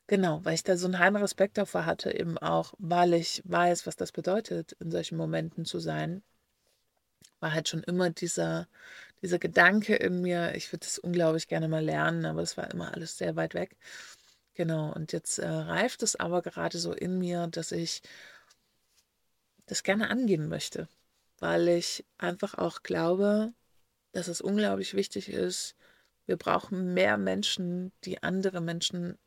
genau, 0.06 0.44
weil 0.44 0.54
ich 0.54 0.64
da 0.64 0.76
so 0.76 0.86
einen 0.86 0.98
heimlichen 0.98 1.24
Respekt 1.24 1.58
davor 1.58 1.86
hatte, 1.86 2.14
eben 2.14 2.38
auch, 2.38 2.74
weil 2.78 3.14
ich 3.14 3.42
weiß, 3.44 3.86
was 3.86 3.96
das 3.96 4.12
bedeutet, 4.12 4.72
in 4.80 4.90
solchen 4.90 5.16
Momenten 5.16 5.64
zu 5.64 5.78
sein, 5.78 6.22
war 7.40 7.52
halt 7.52 7.68
schon 7.68 7.82
immer 7.82 8.10
dieser, 8.10 8.68
dieser 9.22 9.38
Gedanke 9.38 9.96
in 9.96 10.22
mir, 10.22 10.54
ich 10.54 10.72
würde 10.72 10.86
das 10.86 10.98
unglaublich 10.98 11.48
gerne 11.48 11.68
mal 11.68 11.84
lernen, 11.84 12.24
aber 12.24 12.42
es 12.42 12.56
war 12.56 12.70
immer 12.70 12.94
alles 12.94 13.18
sehr 13.18 13.36
weit 13.36 13.54
weg. 13.54 13.76
Genau, 14.54 14.92
und 14.92 15.12
jetzt 15.12 15.38
äh, 15.38 15.48
reift 15.48 16.02
es 16.02 16.16
aber 16.16 16.42
gerade 16.42 16.78
so 16.78 16.92
in 16.92 17.18
mir, 17.18 17.46
dass 17.48 17.72
ich 17.72 18.02
das 19.66 19.82
gerne 19.82 20.10
angehen 20.10 20.48
möchte, 20.48 20.88
weil 21.38 21.68
ich 21.68 22.04
einfach 22.18 22.54
auch 22.54 22.82
glaube, 22.82 23.54
dass 24.12 24.28
es 24.28 24.40
unglaublich 24.40 24.94
wichtig 24.94 25.30
ist, 25.30 25.74
wir 26.26 26.36
brauchen 26.36 26.94
mehr 26.94 27.16
Menschen, 27.16 27.92
die 28.04 28.22
andere 28.22 28.60
Menschen 28.60 29.18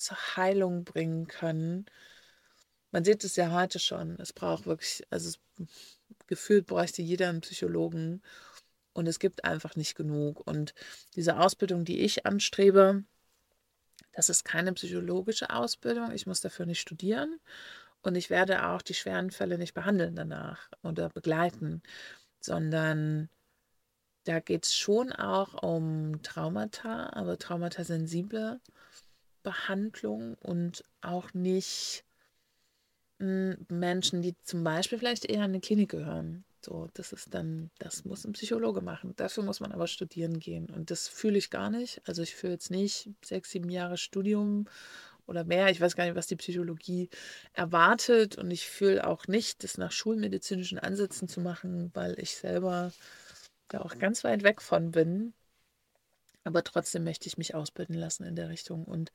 zur 0.00 0.16
Heilung 0.36 0.84
bringen 0.84 1.26
können. 1.26 1.86
Man 2.90 3.04
sieht 3.04 3.22
es 3.24 3.36
ja 3.36 3.52
heute 3.52 3.78
schon. 3.78 4.18
Es 4.18 4.32
braucht 4.32 4.66
wirklich, 4.66 5.06
also 5.10 5.38
gefühlt 6.26 6.66
bräuchte 6.66 7.02
jeder 7.02 7.28
einen 7.28 7.42
Psychologen 7.42 8.22
und 8.92 9.06
es 9.06 9.18
gibt 9.18 9.44
einfach 9.44 9.76
nicht 9.76 9.94
genug. 9.94 10.46
Und 10.46 10.74
diese 11.14 11.38
Ausbildung, 11.38 11.84
die 11.84 12.00
ich 12.00 12.26
anstrebe, 12.26 13.04
das 14.12 14.28
ist 14.28 14.44
keine 14.44 14.72
psychologische 14.72 15.50
Ausbildung. 15.50 16.10
Ich 16.12 16.26
muss 16.26 16.40
dafür 16.40 16.66
nicht 16.66 16.80
studieren 16.80 17.38
und 18.02 18.16
ich 18.16 18.30
werde 18.30 18.66
auch 18.66 18.82
die 18.82 18.94
schweren 18.94 19.30
Fälle 19.30 19.58
nicht 19.58 19.74
behandeln 19.74 20.16
danach 20.16 20.68
oder 20.82 21.10
begleiten, 21.10 21.82
sondern 22.40 23.28
da 24.24 24.40
geht 24.40 24.66
es 24.66 24.74
schon 24.76 25.12
auch 25.12 25.62
um 25.62 26.22
Traumata, 26.22 27.10
aber 27.12 27.38
traumatasensible 27.38 28.60
Behandlung 29.42 30.34
und 30.40 30.84
auch 31.00 31.32
nicht 31.34 32.04
hm, 33.18 33.66
Menschen, 33.68 34.22
die 34.22 34.34
zum 34.42 34.64
Beispiel 34.64 34.98
vielleicht 34.98 35.26
eher 35.26 35.36
in 35.36 35.42
eine 35.50 35.60
Klinik 35.60 35.90
gehören. 35.90 36.44
So, 36.62 36.88
das 36.94 37.12
ist 37.12 37.34
dann, 37.34 37.70
das 37.78 38.04
muss 38.04 38.24
ein 38.24 38.32
Psychologe 38.32 38.82
machen. 38.82 39.14
Dafür 39.16 39.42
muss 39.42 39.60
man 39.60 39.72
aber 39.72 39.86
studieren 39.86 40.38
gehen. 40.40 40.68
Und 40.70 40.90
das 40.90 41.08
fühle 41.08 41.38
ich 41.38 41.50
gar 41.50 41.70
nicht. 41.70 42.02
Also 42.06 42.22
ich 42.22 42.34
fühle 42.34 42.54
jetzt 42.54 42.70
nicht 42.70 43.08
sechs, 43.24 43.50
sieben 43.50 43.70
Jahre 43.70 43.96
Studium 43.96 44.66
oder 45.26 45.44
mehr. 45.44 45.70
Ich 45.70 45.80
weiß 45.80 45.96
gar 45.96 46.04
nicht, 46.04 46.16
was 46.16 46.26
die 46.26 46.36
Psychologie 46.36 47.08
erwartet. 47.54 48.36
Und 48.36 48.50
ich 48.50 48.68
fühle 48.68 49.06
auch 49.06 49.26
nicht, 49.26 49.64
das 49.64 49.78
nach 49.78 49.92
schulmedizinischen 49.92 50.78
Ansätzen 50.78 51.28
zu 51.28 51.40
machen, 51.40 51.90
weil 51.94 52.18
ich 52.18 52.36
selber 52.36 52.92
da 53.68 53.80
auch 53.80 53.98
ganz 53.98 54.24
weit 54.24 54.42
weg 54.42 54.60
von 54.60 54.90
bin. 54.90 55.32
Aber 56.44 56.64
trotzdem 56.64 57.04
möchte 57.04 57.26
ich 57.26 57.38
mich 57.38 57.54
ausbilden 57.54 57.94
lassen 57.94 58.24
in 58.24 58.36
der 58.36 58.48
Richtung 58.48 58.84
und 58.84 59.12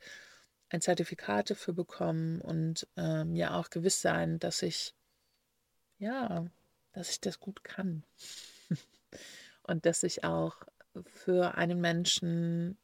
ein 0.69 0.81
Zertifikat 0.81 1.49
dafür 1.49 1.73
bekommen 1.73 2.41
und 2.41 2.87
ähm, 2.97 3.33
mir 3.33 3.53
auch 3.53 3.69
gewiss 3.69 4.01
sein, 4.01 4.39
dass 4.39 4.61
ich, 4.61 4.95
ja, 5.97 6.45
dass 6.93 7.09
ich 7.09 7.21
das 7.21 7.39
gut 7.39 7.63
kann. 7.63 8.03
und 9.63 9.85
dass 9.85 10.03
ich 10.03 10.23
auch 10.23 10.57
für 11.05 11.55
einen 11.55 11.81
Menschen 11.81 12.77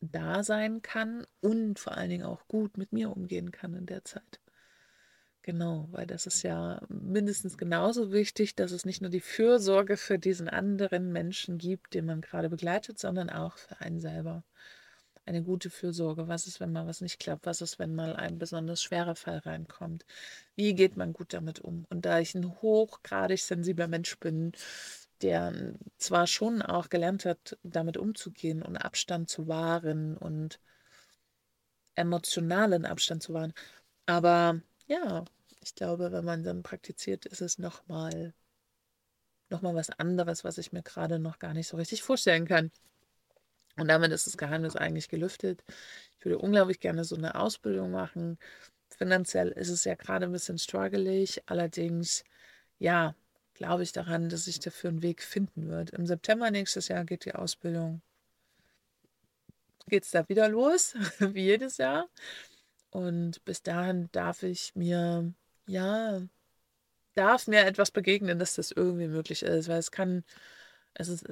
da 0.00 0.42
sein 0.42 0.82
kann 0.82 1.26
und 1.40 1.78
vor 1.78 1.96
allen 1.96 2.10
Dingen 2.10 2.24
auch 2.24 2.46
gut 2.48 2.76
mit 2.76 2.92
mir 2.92 3.10
umgehen 3.10 3.50
kann 3.52 3.74
in 3.74 3.86
der 3.86 4.04
Zeit. 4.04 4.40
Genau, 5.44 5.88
weil 5.90 6.06
das 6.06 6.24
ist 6.26 6.42
ja 6.42 6.80
mindestens 6.88 7.58
genauso 7.58 8.12
wichtig, 8.12 8.54
dass 8.54 8.72
es 8.72 8.86
nicht 8.86 9.02
nur 9.02 9.10
die 9.10 9.20
Fürsorge 9.20 9.98
für 9.98 10.18
diesen 10.18 10.48
anderen 10.48 11.12
Menschen 11.12 11.58
gibt, 11.58 11.92
den 11.92 12.06
man 12.06 12.22
gerade 12.22 12.48
begleitet, 12.48 12.98
sondern 12.98 13.28
auch 13.28 13.58
für 13.58 13.78
einen 13.78 14.00
selber. 14.00 14.42
Eine 15.26 15.42
gute 15.42 15.68
Fürsorge. 15.68 16.28
Was 16.28 16.46
ist, 16.46 16.60
wenn 16.60 16.72
mal 16.72 16.86
was 16.86 17.02
nicht 17.02 17.20
klappt? 17.20 17.44
Was 17.44 17.60
ist, 17.60 17.78
wenn 17.78 17.94
mal 17.94 18.16
ein 18.16 18.38
besonders 18.38 18.82
schwerer 18.82 19.16
Fall 19.16 19.36
reinkommt? 19.38 20.06
Wie 20.56 20.74
geht 20.74 20.96
man 20.96 21.12
gut 21.12 21.34
damit 21.34 21.60
um? 21.60 21.84
Und 21.90 22.06
da 22.06 22.20
ich 22.20 22.34
ein 22.34 22.62
hochgradig 22.62 23.42
sensibler 23.42 23.88
Mensch 23.88 24.18
bin, 24.18 24.52
der 25.20 25.74
zwar 25.98 26.26
schon 26.26 26.62
auch 26.62 26.88
gelernt 26.88 27.26
hat, 27.26 27.58
damit 27.62 27.98
umzugehen 27.98 28.62
und 28.62 28.78
Abstand 28.78 29.28
zu 29.28 29.46
wahren 29.46 30.16
und 30.16 30.58
emotionalen 31.96 32.86
Abstand 32.86 33.22
zu 33.22 33.34
wahren, 33.34 33.52
aber 34.06 34.60
ja, 34.94 35.24
ich 35.60 35.74
glaube, 35.74 36.12
wenn 36.12 36.24
man 36.24 36.42
dann 36.44 36.62
praktiziert, 36.62 37.26
ist 37.26 37.40
es 37.40 37.58
nochmal 37.58 38.34
noch 39.50 39.62
mal 39.62 39.74
was 39.74 39.90
anderes, 39.90 40.44
was 40.44 40.58
ich 40.58 40.72
mir 40.72 40.82
gerade 40.82 41.18
noch 41.18 41.38
gar 41.38 41.54
nicht 41.54 41.68
so 41.68 41.76
richtig 41.76 42.02
vorstellen 42.02 42.46
kann. 42.46 42.70
Und 43.76 43.88
damit 43.88 44.12
ist 44.12 44.26
das 44.26 44.36
Geheimnis 44.36 44.76
eigentlich 44.76 45.08
gelüftet. 45.08 45.64
Ich 46.18 46.24
würde 46.24 46.38
unglaublich 46.38 46.80
gerne 46.80 47.04
so 47.04 47.16
eine 47.16 47.34
Ausbildung 47.34 47.90
machen. 47.90 48.38
Finanziell 48.88 49.48
ist 49.48 49.68
es 49.70 49.84
ja 49.84 49.94
gerade 49.94 50.26
ein 50.26 50.32
bisschen 50.32 50.58
struggelig. 50.58 51.42
Allerdings, 51.46 52.24
ja, 52.78 53.14
glaube 53.54 53.82
ich 53.82 53.92
daran, 53.92 54.28
dass 54.28 54.46
ich 54.46 54.60
dafür 54.60 54.90
einen 54.90 55.02
Weg 55.02 55.22
finden 55.22 55.68
wird. 55.68 55.90
Im 55.90 56.06
September 56.06 56.50
nächstes 56.50 56.88
Jahr 56.88 57.04
geht 57.04 57.24
die 57.24 57.34
Ausbildung. 57.34 58.00
Geht 59.88 60.04
es 60.04 60.10
da 60.10 60.28
wieder 60.28 60.48
los, 60.48 60.94
wie 61.18 61.44
jedes 61.44 61.78
Jahr. 61.78 62.08
Und 62.94 63.44
bis 63.44 63.60
dahin 63.60 64.08
darf 64.12 64.44
ich 64.44 64.76
mir, 64.76 65.34
ja, 65.66 66.22
darf 67.16 67.48
mir 67.48 67.66
etwas 67.66 67.90
begegnen, 67.90 68.38
dass 68.38 68.54
das 68.54 68.70
irgendwie 68.70 69.08
möglich 69.08 69.42
ist, 69.42 69.68
weil 69.68 69.80
es 69.80 69.90
kann, 69.90 70.22
es 70.94 71.08
ist, 71.08 71.26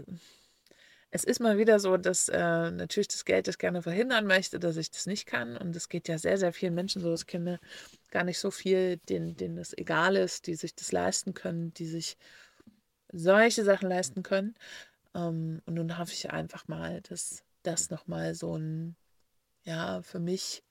es 1.13 1.23
ist 1.23 1.39
mal 1.39 1.59
wieder 1.59 1.79
so, 1.79 1.97
dass 1.97 2.29
äh, 2.29 2.73
natürlich 2.73 3.07
das 3.07 3.25
Geld 3.25 3.47
das 3.47 3.59
gerne 3.59 3.81
verhindern 3.81 4.27
möchte, 4.27 4.59
dass 4.59 4.77
ich 4.77 4.91
das 4.91 5.07
nicht 5.07 5.27
kann. 5.27 5.57
Und 5.57 5.77
es 5.77 5.89
geht 5.89 6.09
ja 6.09 6.19
sehr, 6.19 6.37
sehr 6.37 6.53
vielen 6.53 6.75
Menschen 6.75 7.01
so, 7.01 7.13
dass 7.13 7.27
Kinder 7.27 7.61
gar 8.11 8.25
nicht 8.25 8.41
so 8.41 8.51
viel, 8.51 8.97
denen, 9.09 9.37
denen 9.37 9.55
das 9.55 9.73
egal 9.79 10.17
ist, 10.17 10.49
die 10.49 10.57
sich 10.57 10.75
das 10.75 10.91
leisten 10.91 11.33
können, 11.33 11.73
die 11.75 11.87
sich 11.87 12.17
solche 13.13 13.63
Sachen 13.63 13.89
leisten 13.89 14.25
können. 14.25 14.57
Ähm, 15.15 15.63
und 15.67 15.75
nun 15.75 15.97
hoffe 15.97 16.13
ich 16.13 16.29
einfach 16.33 16.67
mal, 16.67 17.03
dass 17.03 17.45
das 17.63 17.89
nochmal 17.89 18.35
so 18.35 18.59
ein, 18.59 18.97
ja, 19.63 20.03
für 20.03 20.19
mich 20.19 20.65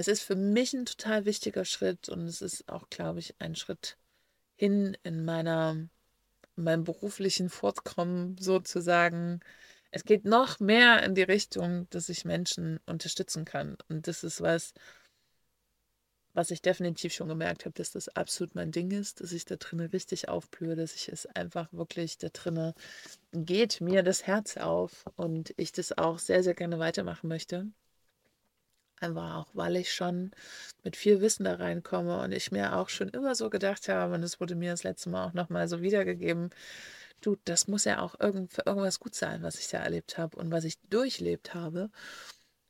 es 0.00 0.08
ist 0.08 0.22
für 0.22 0.34
mich 0.34 0.72
ein 0.72 0.86
total 0.86 1.26
wichtiger 1.26 1.66
Schritt 1.66 2.08
und 2.08 2.20
es 2.22 2.40
ist 2.40 2.66
auch, 2.70 2.88
glaube 2.88 3.18
ich, 3.18 3.34
ein 3.38 3.54
Schritt 3.54 3.98
hin 4.56 4.96
in 5.02 5.26
meiner, 5.26 5.72
in 6.56 6.64
meinem 6.64 6.84
beruflichen 6.84 7.50
Fortkommen 7.50 8.38
sozusagen. 8.38 9.40
Es 9.90 10.04
geht 10.04 10.24
noch 10.24 10.58
mehr 10.58 11.02
in 11.02 11.14
die 11.14 11.22
Richtung, 11.22 11.86
dass 11.90 12.08
ich 12.08 12.24
Menschen 12.24 12.80
unterstützen 12.86 13.44
kann. 13.44 13.76
Und 13.90 14.08
das 14.08 14.24
ist 14.24 14.40
was, 14.40 14.72
was 16.32 16.50
ich 16.50 16.62
definitiv 16.62 17.12
schon 17.12 17.28
gemerkt 17.28 17.66
habe, 17.66 17.74
dass 17.74 17.90
das 17.90 18.08
absolut 18.08 18.54
mein 18.54 18.72
Ding 18.72 18.92
ist, 18.92 19.20
dass 19.20 19.32
ich 19.32 19.44
da 19.44 19.56
drinnen 19.56 19.90
richtig 19.90 20.30
aufblühe, 20.30 20.76
dass 20.76 20.94
ich 20.94 21.10
es 21.10 21.26
einfach 21.26 21.70
wirklich 21.74 22.16
da 22.16 22.30
drinnen 22.30 22.72
geht 23.34 23.82
mir 23.82 24.02
das 24.02 24.26
Herz 24.26 24.56
auf 24.56 25.04
und 25.16 25.52
ich 25.58 25.72
das 25.72 25.98
auch 25.98 26.18
sehr, 26.18 26.42
sehr 26.42 26.54
gerne 26.54 26.78
weitermachen 26.78 27.28
möchte. 27.28 27.66
Einfach 29.00 29.36
auch, 29.36 29.48
weil 29.54 29.76
ich 29.76 29.92
schon 29.94 30.30
mit 30.84 30.94
viel 30.94 31.20
Wissen 31.22 31.44
da 31.44 31.54
reinkomme 31.54 32.20
und 32.20 32.32
ich 32.32 32.52
mir 32.52 32.76
auch 32.76 32.90
schon 32.90 33.08
immer 33.08 33.34
so 33.34 33.48
gedacht 33.50 33.88
habe, 33.88 34.14
und 34.14 34.22
es 34.22 34.40
wurde 34.40 34.54
mir 34.54 34.70
das 34.72 34.82
letzte 34.82 35.08
Mal 35.08 35.26
auch 35.26 35.32
nochmal 35.32 35.68
so 35.68 35.80
wiedergegeben, 35.80 36.50
du, 37.22 37.36
das 37.44 37.66
muss 37.68 37.84
ja 37.84 38.00
auch 38.00 38.18
irgend, 38.20 38.52
für 38.52 38.62
irgendwas 38.66 39.00
gut 39.00 39.14
sein, 39.14 39.42
was 39.42 39.58
ich 39.58 39.68
da 39.68 39.78
erlebt 39.78 40.18
habe 40.18 40.36
und 40.38 40.50
was 40.50 40.64
ich 40.64 40.78
durchlebt 40.90 41.54
habe. 41.54 41.90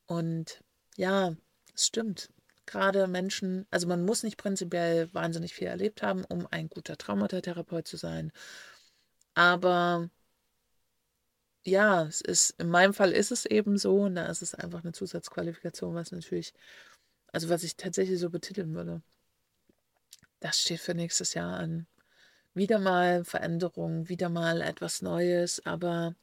Und 0.06 0.62
ja, 0.96 1.34
es 1.74 1.86
stimmt. 1.86 2.30
Gerade 2.66 3.08
Menschen, 3.08 3.66
also 3.70 3.88
man 3.88 4.04
muss 4.04 4.22
nicht 4.22 4.36
prinzipiell 4.36 5.12
wahnsinnig 5.12 5.54
viel 5.54 5.68
erlebt 5.68 6.02
haben, 6.02 6.24
um 6.24 6.46
ein 6.50 6.68
guter 6.68 6.96
Traumatherapeut 6.96 7.88
zu 7.88 7.96
sein. 7.96 8.32
Aber 9.34 10.08
ja, 11.64 12.04
es 12.04 12.20
ist, 12.20 12.50
in 12.58 12.70
meinem 12.70 12.94
Fall 12.94 13.12
ist 13.12 13.30
es 13.32 13.46
eben 13.46 13.76
so, 13.78 14.02
und 14.02 14.14
da 14.16 14.26
ist 14.26 14.42
es 14.42 14.54
einfach 14.54 14.82
eine 14.82 14.92
Zusatzqualifikation, 14.92 15.94
was 15.94 16.12
natürlich, 16.12 16.54
also 17.32 17.48
was 17.48 17.62
ich 17.62 17.76
tatsächlich 17.76 18.18
so 18.18 18.30
betiteln 18.30 18.74
würde. 18.74 19.02
Das 20.40 20.60
steht 20.60 20.80
für 20.80 20.94
nächstes 20.94 21.34
Jahr 21.34 21.58
an. 21.58 21.86
Wieder 22.54 22.78
mal 22.78 23.24
Veränderung, 23.24 24.08
wieder 24.08 24.28
mal 24.28 24.60
etwas 24.62 25.02
Neues, 25.02 25.64
aber 25.66 26.14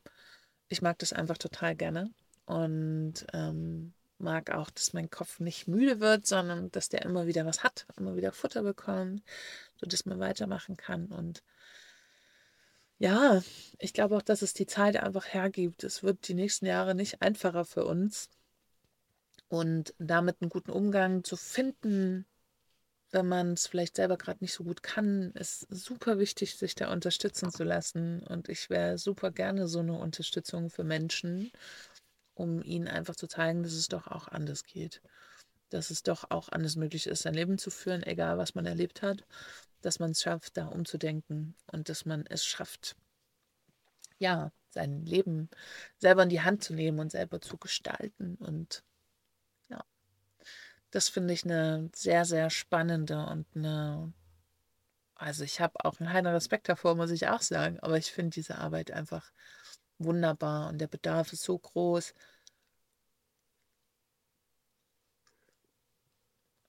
ich 0.69 0.81
mag 0.81 0.97
das 0.99 1.13
einfach 1.13 1.37
total 1.37 1.75
gerne 1.75 2.11
und 2.45 3.25
ähm, 3.33 3.93
mag 4.19 4.51
auch, 4.51 4.69
dass 4.71 4.93
mein 4.93 5.09
Kopf 5.09 5.39
nicht 5.39 5.67
müde 5.67 5.99
wird, 5.99 6.25
sondern 6.25 6.71
dass 6.71 6.89
der 6.89 7.03
immer 7.03 7.27
wieder 7.27 7.45
was 7.45 7.63
hat, 7.63 7.85
immer 7.97 8.15
wieder 8.15 8.31
Futter 8.31 8.63
bekommt, 8.63 9.23
sodass 9.79 10.05
man 10.05 10.19
weitermachen 10.19 10.77
kann 10.77 11.07
und 11.07 11.43
ja, 12.99 13.41
ich 13.79 13.93
glaube 13.93 14.17
auch, 14.17 14.21
dass 14.21 14.41
es 14.41 14.53
die 14.53 14.65
Zeit 14.65 14.97
einfach 14.97 15.27
hergibt. 15.27 15.83
Es 15.83 16.03
wird 16.03 16.27
die 16.27 16.33
nächsten 16.33 16.65
Jahre 16.65 16.95
nicht 16.95 17.21
einfacher 17.21 17.65
für 17.65 17.85
uns. 17.85 18.29
Und 19.49 19.93
damit 19.97 20.41
einen 20.41 20.49
guten 20.49 20.71
Umgang 20.71 21.23
zu 21.23 21.37
finden, 21.37 22.25
wenn 23.11 23.27
man 23.27 23.53
es 23.53 23.67
vielleicht 23.67 23.95
selber 23.95 24.17
gerade 24.17 24.39
nicht 24.41 24.53
so 24.53 24.63
gut 24.63 24.83
kann, 24.83 25.31
ist 25.31 25.67
super 25.69 26.19
wichtig, 26.19 26.57
sich 26.57 26.75
da 26.75 26.91
unterstützen 26.91 27.51
zu 27.51 27.63
lassen. 27.63 28.21
Und 28.23 28.49
ich 28.49 28.69
wäre 28.69 28.97
super 28.97 29.31
gerne 29.31 29.67
so 29.67 29.79
eine 29.79 29.93
Unterstützung 29.97 30.69
für 30.69 30.83
Menschen, 30.83 31.51
um 32.33 32.61
ihnen 32.61 32.87
einfach 32.87 33.15
zu 33.15 33.27
zeigen, 33.27 33.63
dass 33.63 33.73
es 33.73 33.87
doch 33.87 34.07
auch 34.07 34.27
anders 34.27 34.63
geht. 34.63 35.01
Dass 35.69 35.89
es 35.89 36.03
doch 36.03 36.31
auch 36.31 36.49
anders 36.49 36.75
möglich 36.75 37.07
ist, 37.07 37.23
sein 37.23 37.33
Leben 37.33 37.57
zu 37.57 37.69
führen, 37.71 38.03
egal 38.03 38.37
was 38.37 38.55
man 38.55 38.65
erlebt 38.65 39.01
hat. 39.01 39.25
Dass 39.81 39.99
man 39.99 40.11
es 40.11 40.21
schafft, 40.21 40.57
da 40.57 40.67
umzudenken 40.67 41.55
und 41.71 41.89
dass 41.89 42.05
man 42.05 42.25
es 42.27 42.45
schafft, 42.45 42.95
ja, 44.19 44.51
sein 44.69 45.05
Leben 45.05 45.49
selber 45.97 46.23
in 46.23 46.29
die 46.29 46.41
Hand 46.41 46.63
zu 46.63 46.73
nehmen 46.73 46.99
und 46.99 47.11
selber 47.11 47.41
zu 47.41 47.57
gestalten. 47.57 48.35
Und 48.35 48.83
ja, 49.69 49.83
das 50.91 51.09
finde 51.09 51.33
ich 51.33 51.43
eine 51.43 51.89
sehr, 51.95 52.25
sehr 52.25 52.49
spannende 52.49 53.25
und 53.25 53.45
eine, 53.55 54.13
also 55.15 55.43
ich 55.43 55.59
habe 55.59 55.83
auch 55.83 55.99
einen 55.99 56.13
heiden 56.13 56.31
Respekt 56.31 56.69
davor, 56.69 56.95
muss 56.95 57.11
ich 57.11 57.27
auch 57.27 57.41
sagen, 57.41 57.79
aber 57.81 57.97
ich 57.97 58.11
finde 58.11 58.31
diese 58.31 58.57
Arbeit 58.57 58.91
einfach 58.91 59.31
wunderbar 59.99 60.69
und 60.69 60.79
der 60.79 60.87
Bedarf 60.87 61.33
ist 61.33 61.43
so 61.43 61.57
groß. 61.57 62.13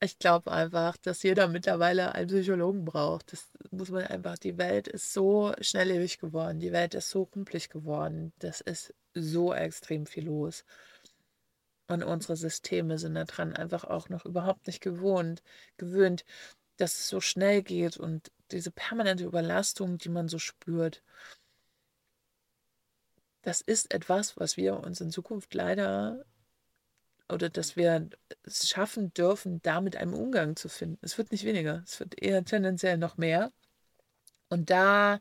Ich 0.01 0.19
glaube 0.19 0.53
einfach, 0.53 0.97
dass 0.97 1.25
jeder 1.25 1.49
mittlerweile 1.49 2.15
einen 2.15 2.29
Psychologen 2.29 2.85
braucht. 2.85 3.33
Das 3.33 3.51
muss 3.71 3.91
man 3.91 4.05
einfach, 4.05 4.39
die 4.39 4.57
Welt 4.57 4.87
ist 4.87 5.13
so 5.13 5.53
schnelllebig 5.61 6.19
geworden, 6.19 6.61
die 6.61 6.73
Welt 6.73 6.95
ist 6.95 7.11
so 7.11 7.23
rumpelig 7.23 7.69
geworden, 7.69 8.33
das 8.39 8.61
ist 8.61 8.95
so 9.15 9.53
extrem 9.53 10.07
viel 10.07 10.27
los. 10.27 10.65
Und 11.89 12.05
unsere 12.05 12.37
Systeme 12.37 12.99
sind 12.99 13.15
daran 13.15 13.57
einfach 13.57 13.85
auch 13.85 14.09
noch 14.09 14.25
überhaupt 14.25 14.67
nicht 14.69 14.81
gewohnt, 14.81 15.43
gewöhnt, 15.79 16.25
dass 16.77 16.93
es 16.93 17.09
so 17.09 17.21
schnell 17.21 17.63
geht 17.63 17.97
und 17.97 18.31
diese 18.53 18.71
permanente 18.71 19.25
Überlastung, 19.25 19.99
die 19.99 20.11
man 20.11 20.29
so 20.29 20.39
spürt. 20.39 21.03
Das 23.43 23.61
ist 23.63 23.93
etwas, 23.93 24.37
was 24.37 24.57
wir 24.57 24.79
uns 24.79 25.01
in 25.01 25.11
Zukunft 25.11 25.55
leider 25.55 26.25
oder 27.29 27.51
dass 27.51 27.77
wir 27.77 28.09
es 28.43 28.69
schaffen 28.69 29.13
dürfen, 29.15 29.61
damit 29.63 29.97
einen 29.97 30.15
Umgang 30.15 30.57
zu 30.57 30.69
finden. 30.69 30.99
Es 31.03 31.19
wird 31.19 31.33
nicht 31.33 31.45
weniger, 31.45 31.83
es 31.85 32.01
wird 32.01 32.21
eher 32.21 32.45
tendenziell 32.45 32.99
noch 32.99 33.17
mehr. 33.17 33.53
Und 34.49 34.71
da 34.71 35.21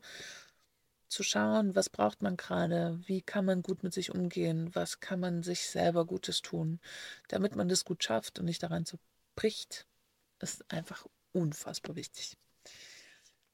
zu 1.08 1.22
schauen, 1.22 1.74
was 1.74 1.88
braucht 1.88 2.22
man 2.22 2.36
gerade, 2.36 3.00
wie 3.06 3.22
kann 3.22 3.44
man 3.44 3.62
gut 3.62 3.82
mit 3.82 3.94
sich 3.94 4.14
umgehen, 4.14 4.74
was 4.74 5.00
kann 5.00 5.20
man 5.20 5.42
sich 5.42 5.68
selber 5.68 6.04
Gutes 6.04 6.42
tun, 6.42 6.80
damit 7.28 7.56
man 7.56 7.68
das 7.68 7.84
gut 7.84 8.04
schafft 8.04 8.38
und 8.38 8.44
nicht 8.44 8.62
daran 8.62 8.84
zerbricht, 8.84 9.86
ist 10.40 10.70
einfach 10.70 11.06
unfassbar 11.32 11.96
wichtig. 11.96 12.36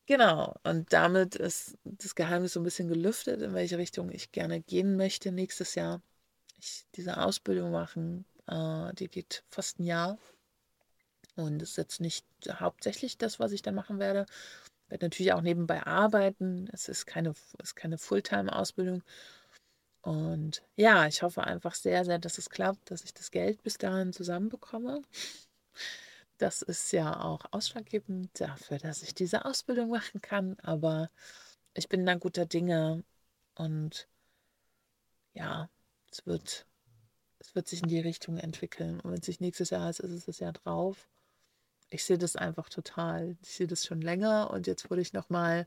Genau, 0.07 0.55
und 0.65 0.93
damit 0.93 1.35
ist 1.35 1.79
das 1.85 2.15
Geheimnis 2.15 2.53
so 2.53 2.61
ein 2.61 2.65
bisschen 2.65 2.89
gelüftet, 2.89 3.41
in 3.41 3.55
welche 3.55 3.79
Richtung 3.79 4.11
ich 4.11 4.33
gerne 4.33 4.61
gehen 4.61 4.97
möchte 4.97 5.33
nächstes 5.33 5.75
Jahr. 5.77 6.03
Ich 6.59 6.85
diese 6.95 7.19
Ausbildung 7.19 7.71
machen, 7.71 8.27
äh, 8.47 8.93
die 8.95 9.09
geht 9.09 9.45
fast 9.51 9.79
ein 9.79 9.85
Jahr. 9.85 10.19
Und 11.37 11.63
ist 11.63 11.77
jetzt 11.77 12.01
nicht 12.01 12.25
hauptsächlich 12.49 13.19
das, 13.19 13.41
was 13.41 13.53
ich 13.53 13.63
dann 13.63 13.75
machen 13.75 13.99
werde. 13.99 14.27
Ich 14.85 14.91
werde 14.91 15.07
natürlich 15.07 15.33
auch 15.33 15.41
nebenbei 15.41 15.85
arbeiten. 15.85 16.69
Es 16.73 16.89
ist 16.89 17.07
keine, 17.07 17.35
ist 17.61 17.75
keine 17.75 17.99
Fulltime-Ausbildung. 17.99 19.03
Und 20.03 20.63
ja, 20.77 21.07
ich 21.07 21.23
hoffe 21.23 21.45
einfach 21.45 21.75
sehr, 21.75 22.05
sehr, 22.05 22.19
dass 22.19 22.39
es 22.39 22.51
klappt, 22.51 22.91
dass 22.91 23.05
ich 23.05 23.15
das 23.15 23.31
Geld 23.31 23.63
bis 23.63 23.79
dahin 23.79 24.13
zusammenbekomme. 24.13 25.03
Das 26.39 26.63
ist 26.63 26.93
ja 26.93 27.21
auch 27.21 27.47
ausschlaggebend 27.53 28.39
dafür, 28.41 28.79
dass 28.79 29.03
ich 29.03 29.15
diese 29.15 29.45
Ausbildung 29.45 29.89
machen 29.89 30.21
kann. 30.21 30.57
Aber 30.61 31.11
ich 31.75 31.89
bin 31.89 32.05
da 32.07 32.15
guter 32.17 32.45
Dinge 32.45 33.03
und 33.55 34.09
ja, 35.33 35.69
es 36.11 36.27
wird 36.27 36.67
es 37.45 37.55
wird 37.55 37.69
sich 37.69 37.83
in 37.83 37.89
die 37.89 38.01
Richtung 38.01 38.39
entwickeln. 38.39 39.01
Und 39.01 39.13
wenn 39.13 39.21
es 39.21 39.27
sich 39.27 39.41
nächstes 39.41 39.71
Jahr 39.71 39.91
ist, 39.91 40.01
ist 40.01 40.13
es 40.13 40.25
das 40.25 40.39
Jahr 40.39 40.53
drauf. 40.53 41.09
Ich 41.91 42.05
sehe 42.05 42.19
das 42.19 42.37
einfach 42.37 42.71
total. 42.71 43.37
Ich 43.43 43.51
sehe 43.51 43.67
das 43.67 43.85
schon 43.85 44.01
länger 44.01 44.51
und 44.51 44.67
jetzt 44.67 44.91
wurde 44.91 45.03
ich 45.03 45.13
nochmal 45.13 45.67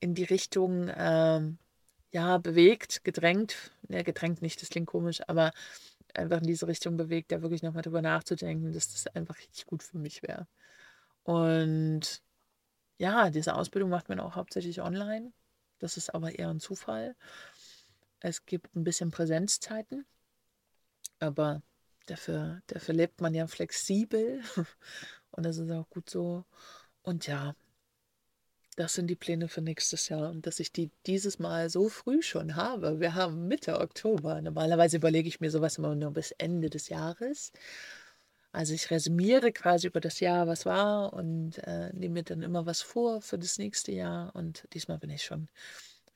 in 0.00 0.14
die 0.14 0.24
Richtung 0.24 0.90
ähm, 0.94 1.58
ja, 2.10 2.38
bewegt, 2.38 3.04
gedrängt. 3.04 3.72
Ja, 3.88 4.02
gedrängt 4.02 4.42
nicht, 4.42 4.60
das 4.60 4.70
klingt 4.70 4.88
komisch, 4.88 5.20
aber 5.28 5.52
einfach 6.14 6.40
in 6.40 6.46
diese 6.46 6.66
Richtung 6.66 6.96
bewegt, 6.96 7.30
da 7.30 7.40
wirklich 7.40 7.62
nochmal 7.62 7.82
drüber 7.82 8.02
nachzudenken, 8.02 8.72
dass 8.72 8.92
das 8.92 9.06
einfach 9.14 9.38
richtig 9.38 9.66
gut 9.66 9.82
für 9.82 9.98
mich 9.98 10.22
wäre. 10.22 10.48
Und 11.22 12.20
ja, 12.98 13.30
diese 13.30 13.54
Ausbildung 13.54 13.90
macht 13.90 14.08
man 14.08 14.20
auch 14.20 14.34
hauptsächlich 14.34 14.82
online. 14.82 15.32
Das 15.78 15.96
ist 15.96 16.14
aber 16.14 16.36
eher 16.38 16.50
ein 16.50 16.60
Zufall. 16.60 17.14
Es 18.20 18.44
gibt 18.44 18.74
ein 18.76 18.84
bisschen 18.84 19.10
Präsenzzeiten 19.12 20.04
aber 21.22 21.62
dafür, 22.06 22.62
dafür 22.66 22.94
lebt 22.94 23.20
man 23.20 23.34
ja 23.34 23.46
flexibel 23.46 24.42
und 25.30 25.44
das 25.44 25.58
ist 25.58 25.70
auch 25.70 25.88
gut 25.88 26.10
so. 26.10 26.44
Und 27.02 27.26
ja, 27.26 27.54
das 28.76 28.94
sind 28.94 29.08
die 29.08 29.16
Pläne 29.16 29.48
für 29.48 29.60
nächstes 29.60 30.08
Jahr 30.08 30.30
und 30.30 30.46
dass 30.46 30.60
ich 30.60 30.72
die 30.72 30.90
dieses 31.06 31.38
Mal 31.38 31.68
so 31.68 31.88
früh 31.88 32.22
schon 32.22 32.56
habe. 32.56 33.00
Wir 33.00 33.14
haben 33.14 33.46
Mitte 33.48 33.78
Oktober. 33.80 34.40
Normalerweise 34.40 34.96
überlege 34.96 35.28
ich 35.28 35.40
mir 35.40 35.50
sowas 35.50 35.78
immer 35.78 35.94
nur 35.94 36.12
bis 36.12 36.32
Ende 36.32 36.70
des 36.70 36.88
Jahres. 36.88 37.52
Also 38.52 38.74
ich 38.74 38.90
resümiere 38.90 39.52
quasi 39.52 39.86
über 39.86 40.00
das 40.00 40.20
Jahr, 40.20 40.46
was 40.46 40.66
war 40.66 41.12
und 41.12 41.58
äh, 41.66 41.90
nehme 41.92 42.14
mir 42.14 42.22
dann 42.22 42.42
immer 42.42 42.66
was 42.66 42.82
vor 42.82 43.22
für 43.22 43.38
das 43.38 43.58
nächste 43.58 43.92
Jahr. 43.92 44.34
Und 44.34 44.66
diesmal 44.74 44.98
bin 44.98 45.10
ich 45.10 45.24
schon 45.24 45.48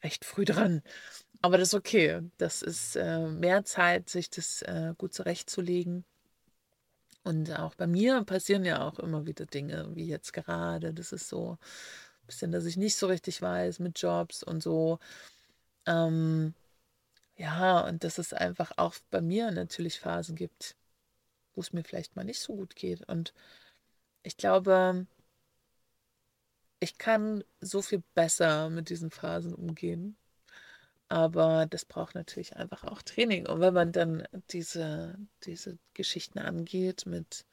recht 0.02 0.24
früh 0.24 0.44
dran. 0.44 0.82
Aber 1.46 1.58
das 1.58 1.68
ist 1.68 1.74
okay. 1.74 2.22
Das 2.38 2.60
ist 2.60 2.96
äh, 2.96 3.20
mehr 3.28 3.64
Zeit, 3.64 4.10
sich 4.10 4.30
das 4.30 4.62
äh, 4.62 4.94
gut 4.98 5.14
zurechtzulegen. 5.14 6.04
Und 7.22 7.56
auch 7.56 7.76
bei 7.76 7.86
mir 7.86 8.24
passieren 8.24 8.64
ja 8.64 8.82
auch 8.84 8.98
immer 8.98 9.26
wieder 9.26 9.46
Dinge, 9.46 9.88
wie 9.94 10.06
jetzt 10.06 10.32
gerade. 10.32 10.92
Das 10.92 11.12
ist 11.12 11.28
so 11.28 11.52
ein 11.52 12.26
bisschen, 12.26 12.50
dass 12.50 12.64
ich 12.64 12.76
nicht 12.76 12.96
so 12.96 13.06
richtig 13.06 13.42
weiß 13.42 13.78
mit 13.78 14.00
Jobs 14.00 14.42
und 14.42 14.60
so. 14.60 14.98
Ähm, 15.86 16.52
ja, 17.36 17.80
und 17.86 18.02
dass 18.02 18.18
es 18.18 18.32
einfach 18.32 18.72
auch 18.76 18.96
bei 19.10 19.20
mir 19.20 19.52
natürlich 19.52 20.00
Phasen 20.00 20.34
gibt, 20.34 20.74
wo 21.54 21.60
es 21.60 21.72
mir 21.72 21.84
vielleicht 21.84 22.16
mal 22.16 22.24
nicht 22.24 22.40
so 22.40 22.56
gut 22.56 22.74
geht. 22.74 23.08
Und 23.08 23.32
ich 24.24 24.36
glaube, 24.36 25.06
ich 26.80 26.98
kann 26.98 27.44
so 27.60 27.82
viel 27.82 28.02
besser 28.16 28.68
mit 28.68 28.90
diesen 28.90 29.12
Phasen 29.12 29.54
umgehen. 29.54 30.16
Aber 31.08 31.66
das 31.66 31.84
braucht 31.84 32.14
natürlich 32.14 32.56
einfach 32.56 32.84
auch 32.84 33.02
Training. 33.02 33.46
Und 33.46 33.60
wenn 33.60 33.74
man 33.74 33.92
dann 33.92 34.26
diese, 34.50 35.16
diese 35.44 35.78
Geschichten 35.94 36.38
angeht 36.38 37.06
mit, 37.06 37.44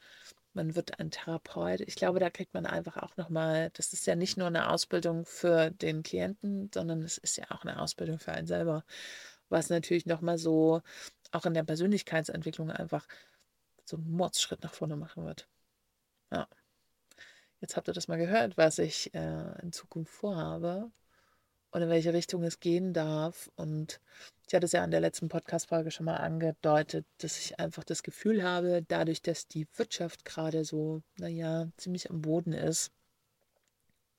man 0.53 0.75
wird 0.75 0.99
ein 0.99 1.11
Therapeut, 1.11 1.81
ich 1.81 1.95
glaube, 1.95 2.19
da 2.19 2.29
kriegt 2.29 2.53
man 2.53 2.65
einfach 2.65 2.97
auch 2.97 3.15
nochmal, 3.17 3.69
das 3.73 3.93
ist 3.93 4.07
ja 4.07 4.15
nicht 4.15 4.37
nur 4.37 4.47
eine 4.47 4.69
Ausbildung 4.69 5.25
für 5.25 5.71
den 5.71 6.03
Klienten, 6.03 6.71
sondern 6.73 7.03
es 7.03 7.17
ist 7.17 7.37
ja 7.37 7.45
auch 7.49 7.63
eine 7.63 7.79
Ausbildung 7.79 8.19
für 8.19 8.31
einen 8.31 8.47
selber, 8.47 8.83
was 9.49 9.69
natürlich 9.69 10.05
nochmal 10.05 10.37
so 10.37 10.81
auch 11.31 11.45
in 11.45 11.53
der 11.53 11.63
Persönlichkeitsentwicklung 11.63 12.71
einfach 12.71 13.07
so 13.85 13.97
einen 13.97 14.11
Mordsschritt 14.11 14.63
nach 14.63 14.73
vorne 14.73 14.95
machen 14.95 15.25
wird. 15.25 15.47
Ja. 16.31 16.47
Jetzt 17.61 17.77
habt 17.77 17.87
ihr 17.87 17.93
das 17.93 18.07
mal 18.07 18.17
gehört, 18.17 18.57
was 18.57 18.79
ich 18.79 19.13
äh, 19.13 19.61
in 19.61 19.71
Zukunft 19.71 20.13
vorhabe 20.13 20.91
und 21.73 21.81
in 21.81 21.89
welche 21.89 22.13
Richtung 22.13 22.43
es 22.43 22.59
gehen 22.59 22.93
darf. 22.93 23.49
Und 23.55 23.99
ich 24.47 24.53
hatte 24.53 24.65
es 24.65 24.73
ja 24.73 24.83
an 24.83 24.91
der 24.91 24.99
letzten 24.99 25.27
Podcast-Folge 25.27 25.89
schon 25.89 26.05
mal 26.05 26.17
angedeutet, 26.17 27.05
dass 27.17 27.39
ich 27.39 27.59
einfach 27.59 27.83
das 27.83 28.03
Gefühl 28.03 28.43
habe, 28.43 28.85
dadurch, 28.87 29.23
dass 29.23 29.47
die 29.47 29.67
Wirtschaft 29.75 30.23
gerade 30.23 30.65
so, 30.65 31.01
naja, 31.17 31.67
ziemlich 31.77 32.11
am 32.11 32.21
Boden 32.21 32.53
ist, 32.53 32.91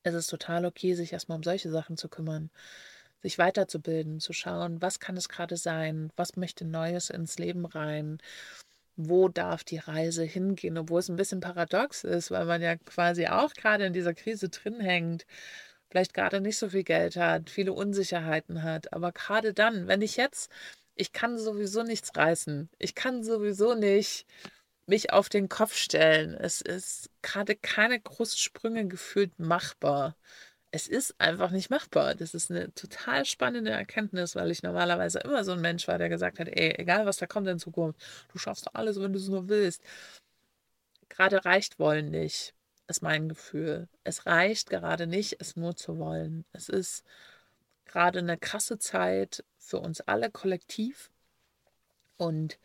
ist 0.03 0.15
es 0.15 0.27
total 0.27 0.67
okay, 0.67 0.95
sich 0.95 1.13
erstmal 1.13 1.37
um 1.37 1.45
solche 1.45 1.71
Sachen 1.71 1.97
zu 1.97 2.09
kümmern, 2.09 2.51
sich 3.23 3.39
weiterzubilden, 3.39 4.19
zu 4.19 4.33
schauen, 4.33 4.83
was 4.83 4.99
kann 4.99 5.17
es 5.17 5.29
gerade 5.29 5.57
sein, 5.57 6.11
was 6.17 6.37
möchte 6.37 6.65
Neues 6.65 7.09
ins 7.09 7.39
Leben 7.39 7.67
rein, 7.67 8.19
wo 8.97 9.29
darf 9.29 9.63
die 9.63 9.79
Reise 9.79 10.25
hingehen, 10.25 10.77
obwohl 10.77 11.01
es 11.01 11.09
ein 11.09 11.17
bisschen 11.17 11.41
paradox 11.41 12.03
ist, 12.03 12.33
weil 12.33 12.47
man 12.47 12.61
ja 12.61 12.77
quasi 12.77 13.29
auch 13.29 13.55
gerade 13.55 13.87
in 13.87 13.93
dieser 13.93 14.13
Krise 14.13 14.49
drin 14.49 14.81
hängt 14.81 15.25
vielleicht 15.95 16.13
gerade 16.13 16.41
nicht 16.41 16.59
so 16.59 16.71
viel 16.71 16.83
Geld 16.83 17.15
hat, 17.15 17.51
viele 17.51 17.73
Unsicherheiten 17.73 18.65
hat. 18.65 18.93
Aber 18.93 19.13
gerade 19.13 19.55
dann, 19.55 19.87
wenn 19.87 20.03
ich 20.03 20.17
jetzt, 20.17 20.51
ich 20.97 21.13
kann 21.13 21.39
sowieso 21.39 21.85
nichts 21.85 22.17
reißen. 22.17 22.69
Ich 22.81 22.97
kann 22.97 23.23
sowieso 23.23 23.75
nicht 23.75 24.27
mich 24.87 25.13
auf 25.13 25.29
den 25.29 25.49
Kopf 25.49 25.77
stellen. 25.77 26.35
Es 26.35 26.61
ist 26.61 27.11
gerade 27.23 27.55
keine 27.55 28.01
großen 28.01 28.89
gefühlt 28.89 29.39
machbar. 29.39 30.17
Es 30.73 30.89
ist 30.89 31.15
einfach 31.21 31.53
nicht 31.53 31.71
machbar. 31.71 32.17
Das 32.17 32.35
ist 32.35 32.51
eine 32.51 32.75
total 32.75 33.25
spannende 33.25 33.71
Erkenntnis, 33.71 34.35
weil 34.35 34.51
ich 34.51 34.65
normalerweise 34.65 35.21
immer 35.21 35.45
so 35.45 35.53
ein 35.53 35.61
Mensch 35.61 35.87
war, 35.87 35.99
der 35.99 36.09
gesagt 36.09 36.41
hat, 36.41 36.49
ey, 36.49 36.75
egal 36.77 37.07
was 37.07 37.19
da 37.19 37.27
kommt 37.29 37.47
in 37.47 37.61
Zukunft, 37.61 38.01
du 38.33 38.39
schaffst 38.39 38.75
alles, 38.75 39.01
wenn 39.01 39.13
du 39.13 39.21
es 39.21 39.29
nur 39.29 39.49
willst. 39.49 39.81
Gerade 41.09 41.45
reicht 41.45 41.79
wollen 41.79 42.11
nicht. 42.11 42.54
Ist 42.87 43.03
mein 43.03 43.29
Gefühl. 43.29 43.89
Es 44.05 44.27
reicht 44.27 44.71
gerade 44.71 45.07
nicht, 45.07 45.37
es 45.41 45.57
nur 45.57 45.77
zu 45.77 45.99
wollen. 45.99 46.45
Es 46.53 46.69
ist 46.69 47.05
gerade 47.87 48.19
eine 48.19 48.39
krasse 48.39 48.79
Zeit 48.79 49.45
für 49.59 49.79
uns 49.81 50.01
alle 50.01 50.31
kollektiv 50.31 51.11
und 52.17 52.59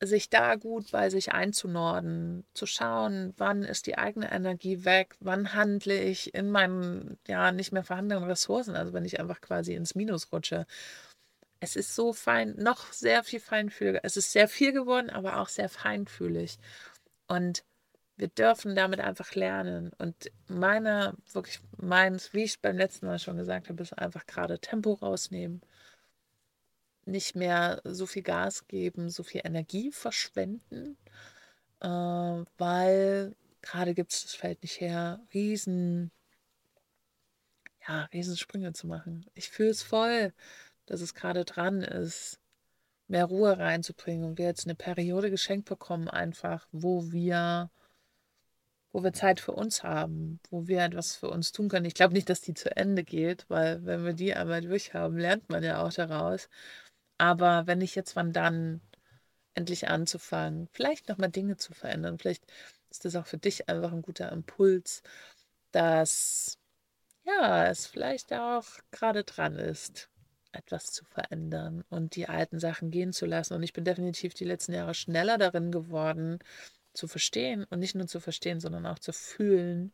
sich 0.00 0.28
da 0.28 0.56
gut 0.56 0.90
bei 0.92 1.08
sich 1.08 1.32
einzunorden, 1.32 2.44
zu 2.52 2.66
schauen, 2.66 3.32
wann 3.38 3.62
ist 3.62 3.86
die 3.86 3.96
eigene 3.96 4.30
Energie 4.30 4.84
weg, 4.84 5.16
wann 5.20 5.54
handle 5.54 5.98
ich 5.98 6.34
in 6.34 6.50
meinen 6.50 7.18
ja 7.26 7.50
nicht 7.50 7.72
mehr 7.72 7.82
vorhandenen 7.82 8.24
Ressourcen, 8.24 8.76
also 8.76 8.92
wenn 8.92 9.06
ich 9.06 9.18
einfach 9.20 9.40
quasi 9.40 9.74
ins 9.74 9.94
Minus 9.94 10.32
rutsche. 10.32 10.66
Es 11.60 11.76
ist 11.76 11.94
so 11.94 12.12
fein, 12.12 12.54
noch 12.58 12.92
sehr 12.92 13.24
viel 13.24 13.40
feinfühliger. 13.40 14.00
Es 14.02 14.18
ist 14.18 14.32
sehr 14.32 14.48
viel 14.48 14.72
geworden, 14.72 15.08
aber 15.08 15.38
auch 15.40 15.48
sehr 15.48 15.70
feinfühlig. 15.70 16.58
Und 17.26 17.64
wir 18.16 18.28
dürfen 18.28 18.74
damit 18.74 19.00
einfach 19.00 19.34
lernen. 19.34 19.92
Und 19.98 20.30
meine, 20.48 21.14
wirklich 21.32 21.60
meins, 21.76 22.32
wie 22.32 22.44
ich 22.44 22.60
beim 22.60 22.76
letzten 22.76 23.06
Mal 23.06 23.18
schon 23.18 23.36
gesagt 23.36 23.68
habe, 23.68 23.82
ist 23.82 23.92
einfach 23.92 24.26
gerade 24.26 24.58
Tempo 24.58 24.94
rausnehmen. 24.94 25.60
Nicht 27.04 27.36
mehr 27.36 27.80
so 27.84 28.06
viel 28.06 28.22
Gas 28.22 28.66
geben, 28.66 29.10
so 29.10 29.22
viel 29.22 29.42
Energie 29.44 29.92
verschwenden, 29.92 30.96
äh, 31.80 31.88
weil 31.88 33.36
gerade 33.62 33.94
gibt 33.94 34.12
es 34.12 34.22
das 34.24 34.34
Feld 34.34 34.62
nicht 34.62 34.80
her, 34.80 35.20
riesen, 35.34 36.10
ja, 37.86 38.04
Riesensprünge 38.12 38.72
zu 38.72 38.86
machen. 38.86 39.26
Ich 39.34 39.50
fühle 39.50 39.70
es 39.70 39.82
voll, 39.82 40.32
dass 40.86 41.00
es 41.00 41.14
gerade 41.14 41.44
dran 41.44 41.82
ist, 41.82 42.40
mehr 43.08 43.26
Ruhe 43.26 43.58
reinzubringen 43.58 44.24
und 44.24 44.38
wir 44.38 44.46
jetzt 44.46 44.66
eine 44.66 44.74
Periode 44.74 45.30
geschenkt 45.30 45.68
bekommen, 45.68 46.08
einfach, 46.08 46.66
wo 46.72 47.12
wir 47.12 47.70
wo 48.96 49.04
wir 49.04 49.12
Zeit 49.12 49.40
für 49.40 49.52
uns 49.52 49.82
haben, 49.82 50.40
wo 50.50 50.68
wir 50.68 50.82
etwas 50.82 51.16
für 51.16 51.28
uns 51.28 51.52
tun 51.52 51.68
können. 51.68 51.84
Ich 51.84 51.92
glaube 51.92 52.14
nicht, 52.14 52.30
dass 52.30 52.40
die 52.40 52.54
zu 52.54 52.74
Ende 52.74 53.04
geht, 53.04 53.44
weil 53.48 53.84
wenn 53.84 54.06
wir 54.06 54.14
die 54.14 54.32
einmal 54.34 54.62
durchhaben, 54.62 55.18
lernt 55.18 55.50
man 55.50 55.62
ja 55.62 55.84
auch 55.84 55.92
daraus. 55.92 56.48
Aber 57.18 57.66
wenn 57.66 57.78
nicht 57.78 57.94
jetzt, 57.94 58.16
wann 58.16 58.32
dann 58.32 58.80
endlich 59.54 59.88
anzufangen, 59.88 60.68
vielleicht 60.72 61.10
nochmal 61.10 61.30
Dinge 61.30 61.58
zu 61.58 61.74
verändern, 61.74 62.18
vielleicht 62.18 62.44
ist 62.90 63.04
das 63.04 63.16
auch 63.16 63.26
für 63.26 63.36
dich 63.36 63.68
einfach 63.68 63.92
ein 63.92 64.00
guter 64.00 64.32
Impuls, 64.32 65.02
dass 65.72 66.58
ja, 67.24 67.66
es 67.68 67.86
vielleicht 67.86 68.32
auch 68.32 68.64
gerade 68.92 69.24
dran 69.24 69.56
ist, 69.56 70.08
etwas 70.52 70.86
zu 70.86 71.04
verändern 71.04 71.84
und 71.90 72.16
die 72.16 72.28
alten 72.28 72.60
Sachen 72.60 72.90
gehen 72.90 73.12
zu 73.12 73.26
lassen. 73.26 73.54
Und 73.54 73.62
ich 73.62 73.74
bin 73.74 73.84
definitiv 73.84 74.32
die 74.32 74.44
letzten 74.44 74.72
Jahre 74.72 74.94
schneller 74.94 75.36
darin 75.36 75.70
geworden, 75.70 76.38
zu 76.96 77.08
verstehen 77.08 77.64
und 77.70 77.78
nicht 77.78 77.94
nur 77.94 78.06
zu 78.06 78.20
verstehen, 78.20 78.60
sondern 78.60 78.86
auch 78.86 78.98
zu 78.98 79.12
fühlen, 79.12 79.92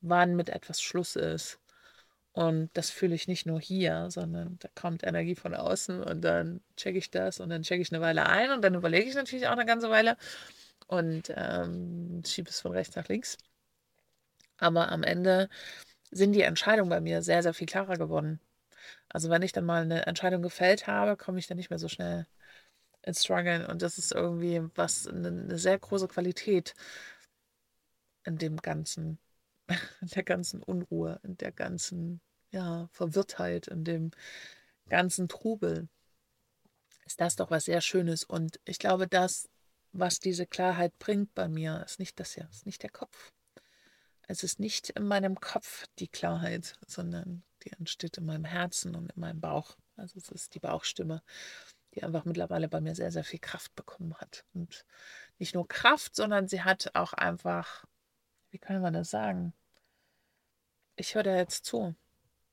wann 0.00 0.36
mit 0.36 0.48
etwas 0.48 0.82
Schluss 0.82 1.16
ist. 1.16 1.58
Und 2.32 2.70
das 2.74 2.90
fühle 2.90 3.14
ich 3.14 3.28
nicht 3.28 3.46
nur 3.46 3.60
hier, 3.60 4.10
sondern 4.10 4.58
da 4.60 4.68
kommt 4.74 5.04
Energie 5.04 5.34
von 5.34 5.54
außen 5.54 6.02
und 6.02 6.22
dann 6.22 6.62
checke 6.76 6.98
ich 6.98 7.10
das 7.10 7.40
und 7.40 7.50
dann 7.50 7.62
checke 7.62 7.82
ich 7.82 7.92
eine 7.92 8.00
Weile 8.00 8.26
ein 8.26 8.50
und 8.50 8.62
dann 8.62 8.74
überlege 8.74 9.08
ich 9.08 9.14
natürlich 9.14 9.46
auch 9.46 9.52
eine 9.52 9.66
ganze 9.66 9.90
Weile 9.90 10.16
und 10.86 11.32
ähm, 11.36 12.22
schiebe 12.26 12.48
es 12.48 12.60
von 12.60 12.72
rechts 12.72 12.96
nach 12.96 13.08
links. 13.08 13.36
Aber 14.58 14.90
am 14.90 15.02
Ende 15.02 15.48
sind 16.10 16.32
die 16.32 16.42
Entscheidungen 16.42 16.90
bei 16.90 17.00
mir 17.00 17.22
sehr, 17.22 17.42
sehr 17.42 17.54
viel 17.54 17.66
klarer 17.66 17.96
geworden. 17.96 18.40
Also 19.08 19.30
wenn 19.30 19.42
ich 19.42 19.52
dann 19.52 19.64
mal 19.66 19.82
eine 19.82 20.06
Entscheidung 20.06 20.42
gefällt 20.42 20.86
habe, 20.86 21.16
komme 21.16 21.38
ich 21.38 21.46
dann 21.46 21.58
nicht 21.58 21.70
mehr 21.70 21.78
so 21.78 21.88
schnell 21.88 22.26
ins 23.02 23.24
Struggeln. 23.24 23.66
Und 23.66 23.82
das 23.82 23.98
ist 23.98 24.12
irgendwie 24.12 24.62
was, 24.74 25.06
eine, 25.06 25.58
sehr 25.58 25.78
große 25.78 26.08
Qualität 26.08 26.74
in 28.24 28.38
dem 28.38 28.56
Ganzen, 28.56 29.18
in 30.00 30.08
der 30.08 30.22
ganzen 30.22 30.62
Unruhe, 30.62 31.20
in 31.22 31.36
der 31.36 31.52
ganzen 31.52 32.20
ja, 32.50 32.88
Verwirrtheit, 32.92 33.66
in 33.68 33.84
dem 33.84 34.10
ganzen 34.88 35.28
Trubel. 35.28 35.88
Ist 37.04 37.20
das 37.20 37.36
doch 37.36 37.50
was 37.50 37.64
sehr 37.64 37.80
Schönes. 37.80 38.24
Und 38.24 38.60
ich 38.64 38.78
glaube, 38.78 39.08
das, 39.08 39.48
was 39.92 40.20
diese 40.20 40.46
Klarheit 40.46 40.98
bringt 40.98 41.34
bei 41.34 41.48
mir, 41.48 41.82
ist 41.84 41.98
nicht 41.98 42.18
das 42.20 42.36
ja, 42.36 42.44
ist 42.46 42.66
nicht 42.66 42.82
der 42.82 42.90
Kopf. 42.90 43.32
Es 44.28 44.44
ist 44.44 44.60
nicht 44.60 44.90
in 44.90 45.06
meinem 45.06 45.40
Kopf 45.40 45.86
die 45.98 46.08
Klarheit, 46.08 46.78
sondern 46.86 47.42
die 47.64 47.72
entsteht 47.72 48.18
in 48.18 48.24
meinem 48.24 48.44
Herzen 48.44 48.94
und 48.94 49.12
in 49.12 49.20
meinem 49.20 49.40
Bauch. 49.40 49.76
Also 49.96 50.18
es 50.18 50.28
ist 50.30 50.54
die 50.54 50.60
Bauchstimme 50.60 51.22
die 51.94 52.02
einfach 52.02 52.24
mittlerweile 52.24 52.68
bei 52.68 52.80
mir 52.80 52.94
sehr, 52.94 53.12
sehr 53.12 53.24
viel 53.24 53.40
Kraft 53.40 53.74
bekommen 53.76 54.14
hat. 54.14 54.44
Und 54.54 54.84
nicht 55.38 55.54
nur 55.54 55.68
Kraft, 55.68 56.16
sondern 56.16 56.48
sie 56.48 56.62
hat 56.62 56.90
auch 56.94 57.12
einfach, 57.12 57.84
wie 58.50 58.58
kann 58.58 58.80
man 58.80 58.94
das 58.94 59.10
sagen? 59.10 59.52
Ich 60.96 61.14
höre 61.14 61.22
da 61.22 61.36
jetzt 61.36 61.64
zu. 61.64 61.94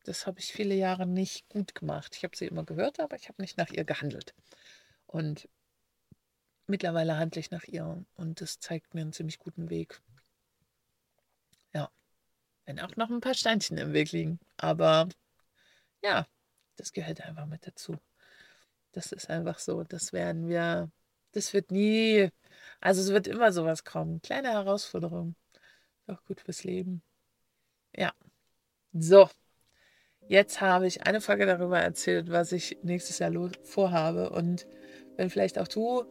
Das 0.03 0.25
habe 0.25 0.39
ich 0.39 0.51
viele 0.51 0.75
Jahre 0.75 1.05
nicht 1.05 1.47
gut 1.49 1.75
gemacht. 1.75 2.15
Ich 2.15 2.23
habe 2.23 2.35
sie 2.35 2.47
immer 2.47 2.63
gehört, 2.63 2.99
aber 2.99 3.15
ich 3.15 3.27
habe 3.27 3.41
nicht 3.41 3.57
nach 3.57 3.69
ihr 3.69 3.83
gehandelt. 3.83 4.33
Und 5.05 5.47
mittlerweile 6.67 7.17
handle 7.17 7.39
ich 7.39 7.51
nach 7.51 7.65
ihr 7.65 8.03
und 8.15 8.41
das 8.41 8.59
zeigt 8.59 8.93
mir 8.93 9.01
einen 9.01 9.13
ziemlich 9.13 9.39
guten 9.39 9.69
Weg. 9.69 10.01
Ja, 11.73 11.89
wenn 12.65 12.79
auch 12.79 12.95
noch 12.95 13.09
ein 13.09 13.21
paar 13.21 13.33
Steinchen 13.33 13.77
im 13.77 13.93
Weg 13.93 14.11
liegen. 14.11 14.39
Aber 14.57 15.09
ja, 16.01 16.27
das 16.75 16.93
gehört 16.93 17.21
einfach 17.21 17.45
mit 17.45 17.65
dazu. 17.67 17.99
Das 18.91 19.11
ist 19.11 19.29
einfach 19.29 19.59
so. 19.59 19.83
Das 19.83 20.13
werden 20.13 20.47
wir, 20.47 20.89
das 21.31 21.53
wird 21.53 21.71
nie, 21.71 22.29
also 22.81 23.01
es 23.01 23.09
wird 23.09 23.27
immer 23.27 23.51
sowas 23.51 23.83
kommen. 23.83 24.21
Kleine 24.21 24.49
Herausforderung. 24.49 25.35
Auch 26.07 26.23
gut 26.25 26.41
fürs 26.41 26.63
Leben. 26.63 27.01
Ja. 27.95 28.13
So. 28.93 29.29
Jetzt 30.27 30.61
habe 30.61 30.85
ich 30.85 31.07
eine 31.07 31.21
Folge 31.21 31.45
darüber 31.45 31.79
erzählt, 31.79 32.29
was 32.29 32.51
ich 32.51 32.77
nächstes 32.83 33.19
Jahr 33.19 33.31
vorhabe. 33.63 34.29
Und 34.29 34.67
wenn 35.17 35.29
vielleicht 35.29 35.57
auch 35.57 35.67
du, 35.67 36.05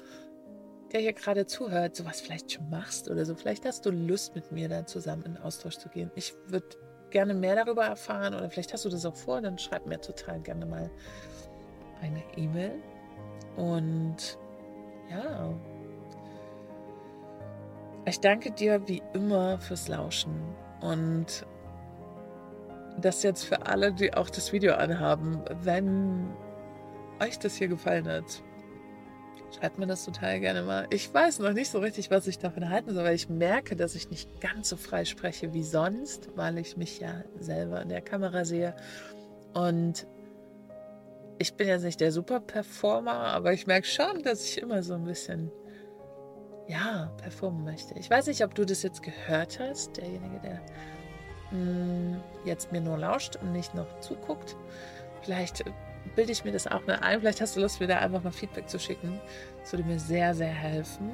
der 0.93 1.01
hier 1.01 1.13
gerade 1.13 1.47
zuhört, 1.47 1.95
sowas 1.95 2.21
vielleicht 2.21 2.53
schon 2.53 2.69
machst 2.69 3.09
oder 3.09 3.25
so, 3.25 3.35
vielleicht 3.37 3.65
hast 3.65 3.87
du 3.87 3.91
Lust, 3.91 4.35
mit 4.35 4.51
mir 4.51 4.69
da 4.69 4.87
zusammen 4.87 5.25
in 5.25 5.37
Austausch 5.37 5.77
zu 5.77 5.89
gehen. 5.89 6.11
Ich 6.15 6.35
würde 6.47 6.67
gerne 7.11 7.35
mehr 7.35 7.57
darüber 7.57 7.85
erfahren 7.85 8.35
oder 8.35 8.51
vielleicht 8.51 8.73
hast 8.73 8.85
du 8.85 8.89
das 8.89 9.05
auch 9.07 9.17
vor, 9.17 9.41
dann 9.41 9.59
schreib 9.59 9.87
mir 9.87 10.01
total 10.01 10.41
gerne 10.41 10.67
mal 10.67 10.91
eine 12.01 12.23
E-Mail. 12.37 12.75
Und 13.57 14.39
ja, 15.11 15.55
ich 18.05 18.21
danke 18.21 18.51
dir 18.51 18.87
wie 18.89 19.03
immer 19.13 19.59
fürs 19.59 19.89
Lauschen. 19.89 20.33
Und 20.81 21.47
das 23.01 23.23
jetzt 23.23 23.45
für 23.45 23.67
alle, 23.67 23.93
die 23.93 24.15
auch 24.15 24.31
das 24.31 24.53
Video 24.53 24.75
anhaben, 24.75 25.43
wenn 25.63 26.29
euch 27.21 27.39
das 27.39 27.57
hier 27.57 27.69
gefallen 27.69 28.09
hat, 28.09 28.43
schreibt 29.57 29.79
mir 29.79 29.87
das 29.87 30.05
total 30.05 30.41
gerne 30.41 30.63
mal. 30.63 30.87
Ich 30.91 31.13
weiß 31.13 31.39
noch 31.41 31.53
nicht 31.53 31.71
so 31.71 31.79
richtig, 31.79 32.11
was 32.11 32.27
ich 32.27 32.39
davon 32.39 32.69
halten 32.69 32.95
soll, 32.95 33.05
weil 33.05 33.15
ich 33.15 33.29
merke, 33.29 33.77
dass 33.77 33.95
ich 33.95 34.11
nicht 34.11 34.41
ganz 34.41 34.69
so 34.69 34.77
frei 34.77 35.05
spreche 35.05 35.53
wie 35.53 35.63
sonst, 35.63 36.31
weil 36.37 36.59
ich 36.59 36.77
mich 36.77 37.01
ja 37.01 37.23
selber 37.39 37.83
in 37.83 37.89
der 37.89 38.03
Kamera 38.03 38.45
sehe. 38.45 38.75
Und 39.55 40.07
ich 41.39 41.55
bin 41.55 41.69
jetzt 41.69 41.85
nicht 41.85 42.01
der 42.01 42.13
Super-Performer, 42.13 43.13
aber 43.13 43.53
ich 43.53 43.67
merke 43.67 43.87
schon, 43.87 44.23
dass 44.23 44.45
ich 44.45 44.61
immer 44.61 44.83
so 44.83 44.95
ein 44.95 45.05
bisschen, 45.05 45.51
ja, 46.67 47.13
performen 47.19 47.65
möchte. 47.65 47.95
Ich 47.99 48.11
weiß 48.11 48.27
nicht, 48.27 48.45
ob 48.45 48.55
du 48.55 48.65
das 48.65 48.83
jetzt 48.83 49.03
gehört 49.03 49.59
hast, 49.61 49.97
derjenige, 49.97 50.41
der 50.41 50.61
mh, 51.51 51.59
mm, 51.59 52.23
jetzt 52.45 52.73
mir 52.73 52.81
nur 52.81 52.99
lauscht 52.99 53.37
und 53.37 53.53
nicht 53.53 53.75
noch 53.75 54.01
zuguckt. 54.01 54.57
Vielleicht 55.23 55.65
bilde 56.17 56.33
ich 56.33 56.45
mir 56.45 56.53
das 56.53 56.67
auch 56.67 56.85
mal 56.87 56.97
ein. 56.97 57.21
Vielleicht 57.21 57.41
hast 57.41 57.57
du 57.57 57.61
Lust, 57.61 57.81
mir 57.81 57.87
da 57.87 57.99
einfach 57.99 58.23
mal 58.23 58.33
Feedback 58.33 58.69
zu 58.69 58.79
schicken. 58.79 59.21
Das 59.61 59.73
würde 59.73 59.85
mir 59.85 59.99
sehr, 59.99 60.35
sehr 60.35 60.49
helfen. 60.49 61.11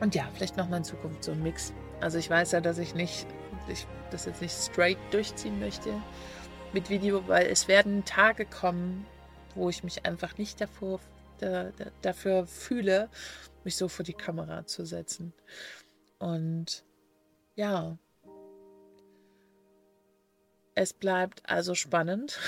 Und 0.00 0.14
ja, 0.14 0.26
vielleicht 0.34 0.56
nochmal 0.56 0.78
in 0.78 0.84
Zukunft 0.84 1.24
so 1.24 1.32
ein 1.32 1.42
Mix. 1.42 1.72
Also 2.00 2.18
ich 2.18 2.30
weiß 2.30 2.52
ja, 2.52 2.60
dass 2.60 2.78
ich 2.78 2.94
nicht, 2.94 3.26
ich 3.68 3.86
das 4.10 4.24
jetzt 4.24 4.40
nicht 4.40 4.54
straight 4.54 4.98
durchziehen 5.10 5.60
möchte 5.60 5.90
mit 6.72 6.90
Video, 6.90 7.26
weil 7.28 7.46
es 7.46 7.68
werden 7.68 8.04
Tage 8.04 8.46
kommen, 8.46 9.06
wo 9.54 9.68
ich 9.68 9.82
mich 9.82 10.06
einfach 10.06 10.38
nicht 10.38 10.60
davor, 10.60 11.00
da, 11.38 11.70
da, 11.76 11.86
dafür 12.02 12.46
fühle, 12.46 13.08
mich 13.64 13.76
so 13.76 13.88
vor 13.88 14.04
die 14.04 14.14
Kamera 14.14 14.66
zu 14.66 14.84
setzen. 14.84 15.32
Und 16.18 16.84
ja, 17.56 17.98
es 20.74 20.92
bleibt 20.92 21.42
also 21.48 21.74
spannend, 21.74 22.38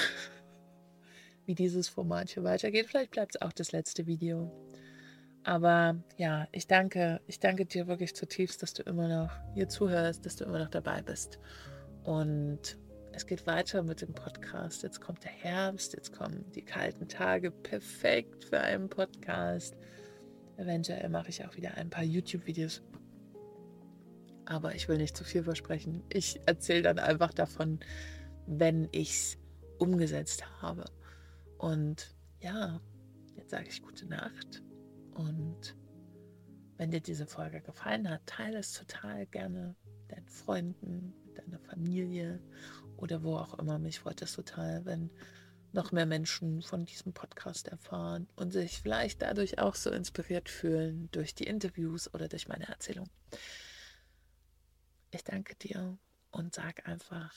wie 1.47 1.55
dieses 1.55 1.89
Format 1.89 2.31
hier 2.31 2.45
weitergeht. 2.45 2.87
Vielleicht 2.87 3.11
bleibt 3.11 3.35
es 3.35 3.43
auch 3.43 3.53
das 3.53 3.73
letzte 3.73 4.07
Video. 4.07 4.51
Aber 5.45 5.97
ja, 6.17 6.47
ich 6.53 6.69
danke, 6.69 7.21
ich 7.27 7.41
danke 7.41 7.67
dir 7.67 7.89
wirklich 7.89 8.15
zutiefst, 8.15 8.63
dass 8.63 8.75
du 8.75 8.85
immer 8.85 9.09
noch 9.09 9.31
hier 9.55 9.69
zuhörst, 9.69 10.25
dass 10.25 10.37
du 10.37 10.45
immer 10.45 10.61
noch 10.61 10.71
dabei 10.71 11.03
bist. 11.03 11.41
Und 12.05 12.79
es 13.15 13.27
geht 13.27 13.47
weiter 13.47 13.83
mit 13.83 14.01
dem 14.01 14.15
Podcast. 14.15 14.83
Jetzt 14.83 15.01
kommt 15.01 15.23
der 15.25 15.31
Herbst, 15.31 15.93
jetzt 15.93 16.13
kommen 16.13 16.51
die 16.55 16.65
kalten 16.65 17.09
Tage. 17.09 17.51
Perfekt 17.51 18.45
für 18.45 18.61
einen 18.61 18.89
Podcast. 18.89 19.77
Eventuell 20.57 21.09
mache 21.09 21.29
ich 21.29 21.45
auch 21.45 21.55
wieder 21.57 21.75
ein 21.75 21.91
paar 21.91 22.05
YouTube-Videos. 22.05 22.83
Aber 24.47 24.75
ich 24.75 24.89
will 24.89 24.97
nicht 24.97 25.17
zu 25.17 25.25
viel 25.25 25.45
versprechen. 25.45 26.03
Ich 26.09 26.41
erzähle 26.47 26.83
dann 26.83 26.99
einfach 26.99 27.33
davon, 27.33 27.81
wenn 28.47 28.89
ich 28.93 29.11
es 29.11 29.39
umgesetzt 29.79 30.45
habe. 30.61 30.85
Und 31.59 32.15
ja, 32.41 32.81
jetzt 33.37 33.51
sage 33.51 33.69
ich 33.69 33.83
gute 33.83 34.07
Nacht. 34.07 34.63
Und 35.15 35.77
wenn 36.79 36.91
dir 36.91 37.01
diese 37.01 37.27
Folge 37.27 37.61
gefallen 37.61 38.09
hat, 38.09 38.27
teile 38.27 38.59
es 38.59 38.73
total 38.73 39.27
gerne 39.27 39.77
mit 40.01 40.13
deinen 40.17 40.29
Freunden, 40.29 41.15
mit 41.27 41.39
deiner 41.39 41.59
Familie 41.61 42.41
oder 43.03 43.23
wo 43.23 43.37
auch 43.37 43.59
immer. 43.59 43.79
Mich 43.79 44.01
freut 44.01 44.23
es 44.23 44.33
total, 44.33 44.85
wenn 44.85 45.11
noch 45.73 45.91
mehr 45.91 46.07
Menschen 46.07 46.63
von 46.63 46.85
diesem 46.85 47.13
Podcast 47.13 47.69
erfahren 47.69 48.29
und 48.37 48.53
sich 48.53 48.81
vielleicht 48.81 49.23
dadurch 49.23 49.59
auch 49.59 49.75
so 49.75 49.91
inspiriert 49.91 50.49
fühlen 50.49 51.09
durch 51.13 51.35
die 51.35 51.45
Interviews 51.45 52.13
oder 52.15 52.29
durch 52.29 52.47
meine 52.49 52.69
Erzählung. 52.69 53.09
Ich 55.11 55.25
danke 55.25 55.57
dir 55.57 55.99
und 56.31 56.55
sage 56.55 56.87
einfach 56.87 57.35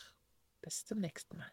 bis 0.62 0.86
zum 0.86 1.00
nächsten 1.00 1.38
Mal. 1.38 1.52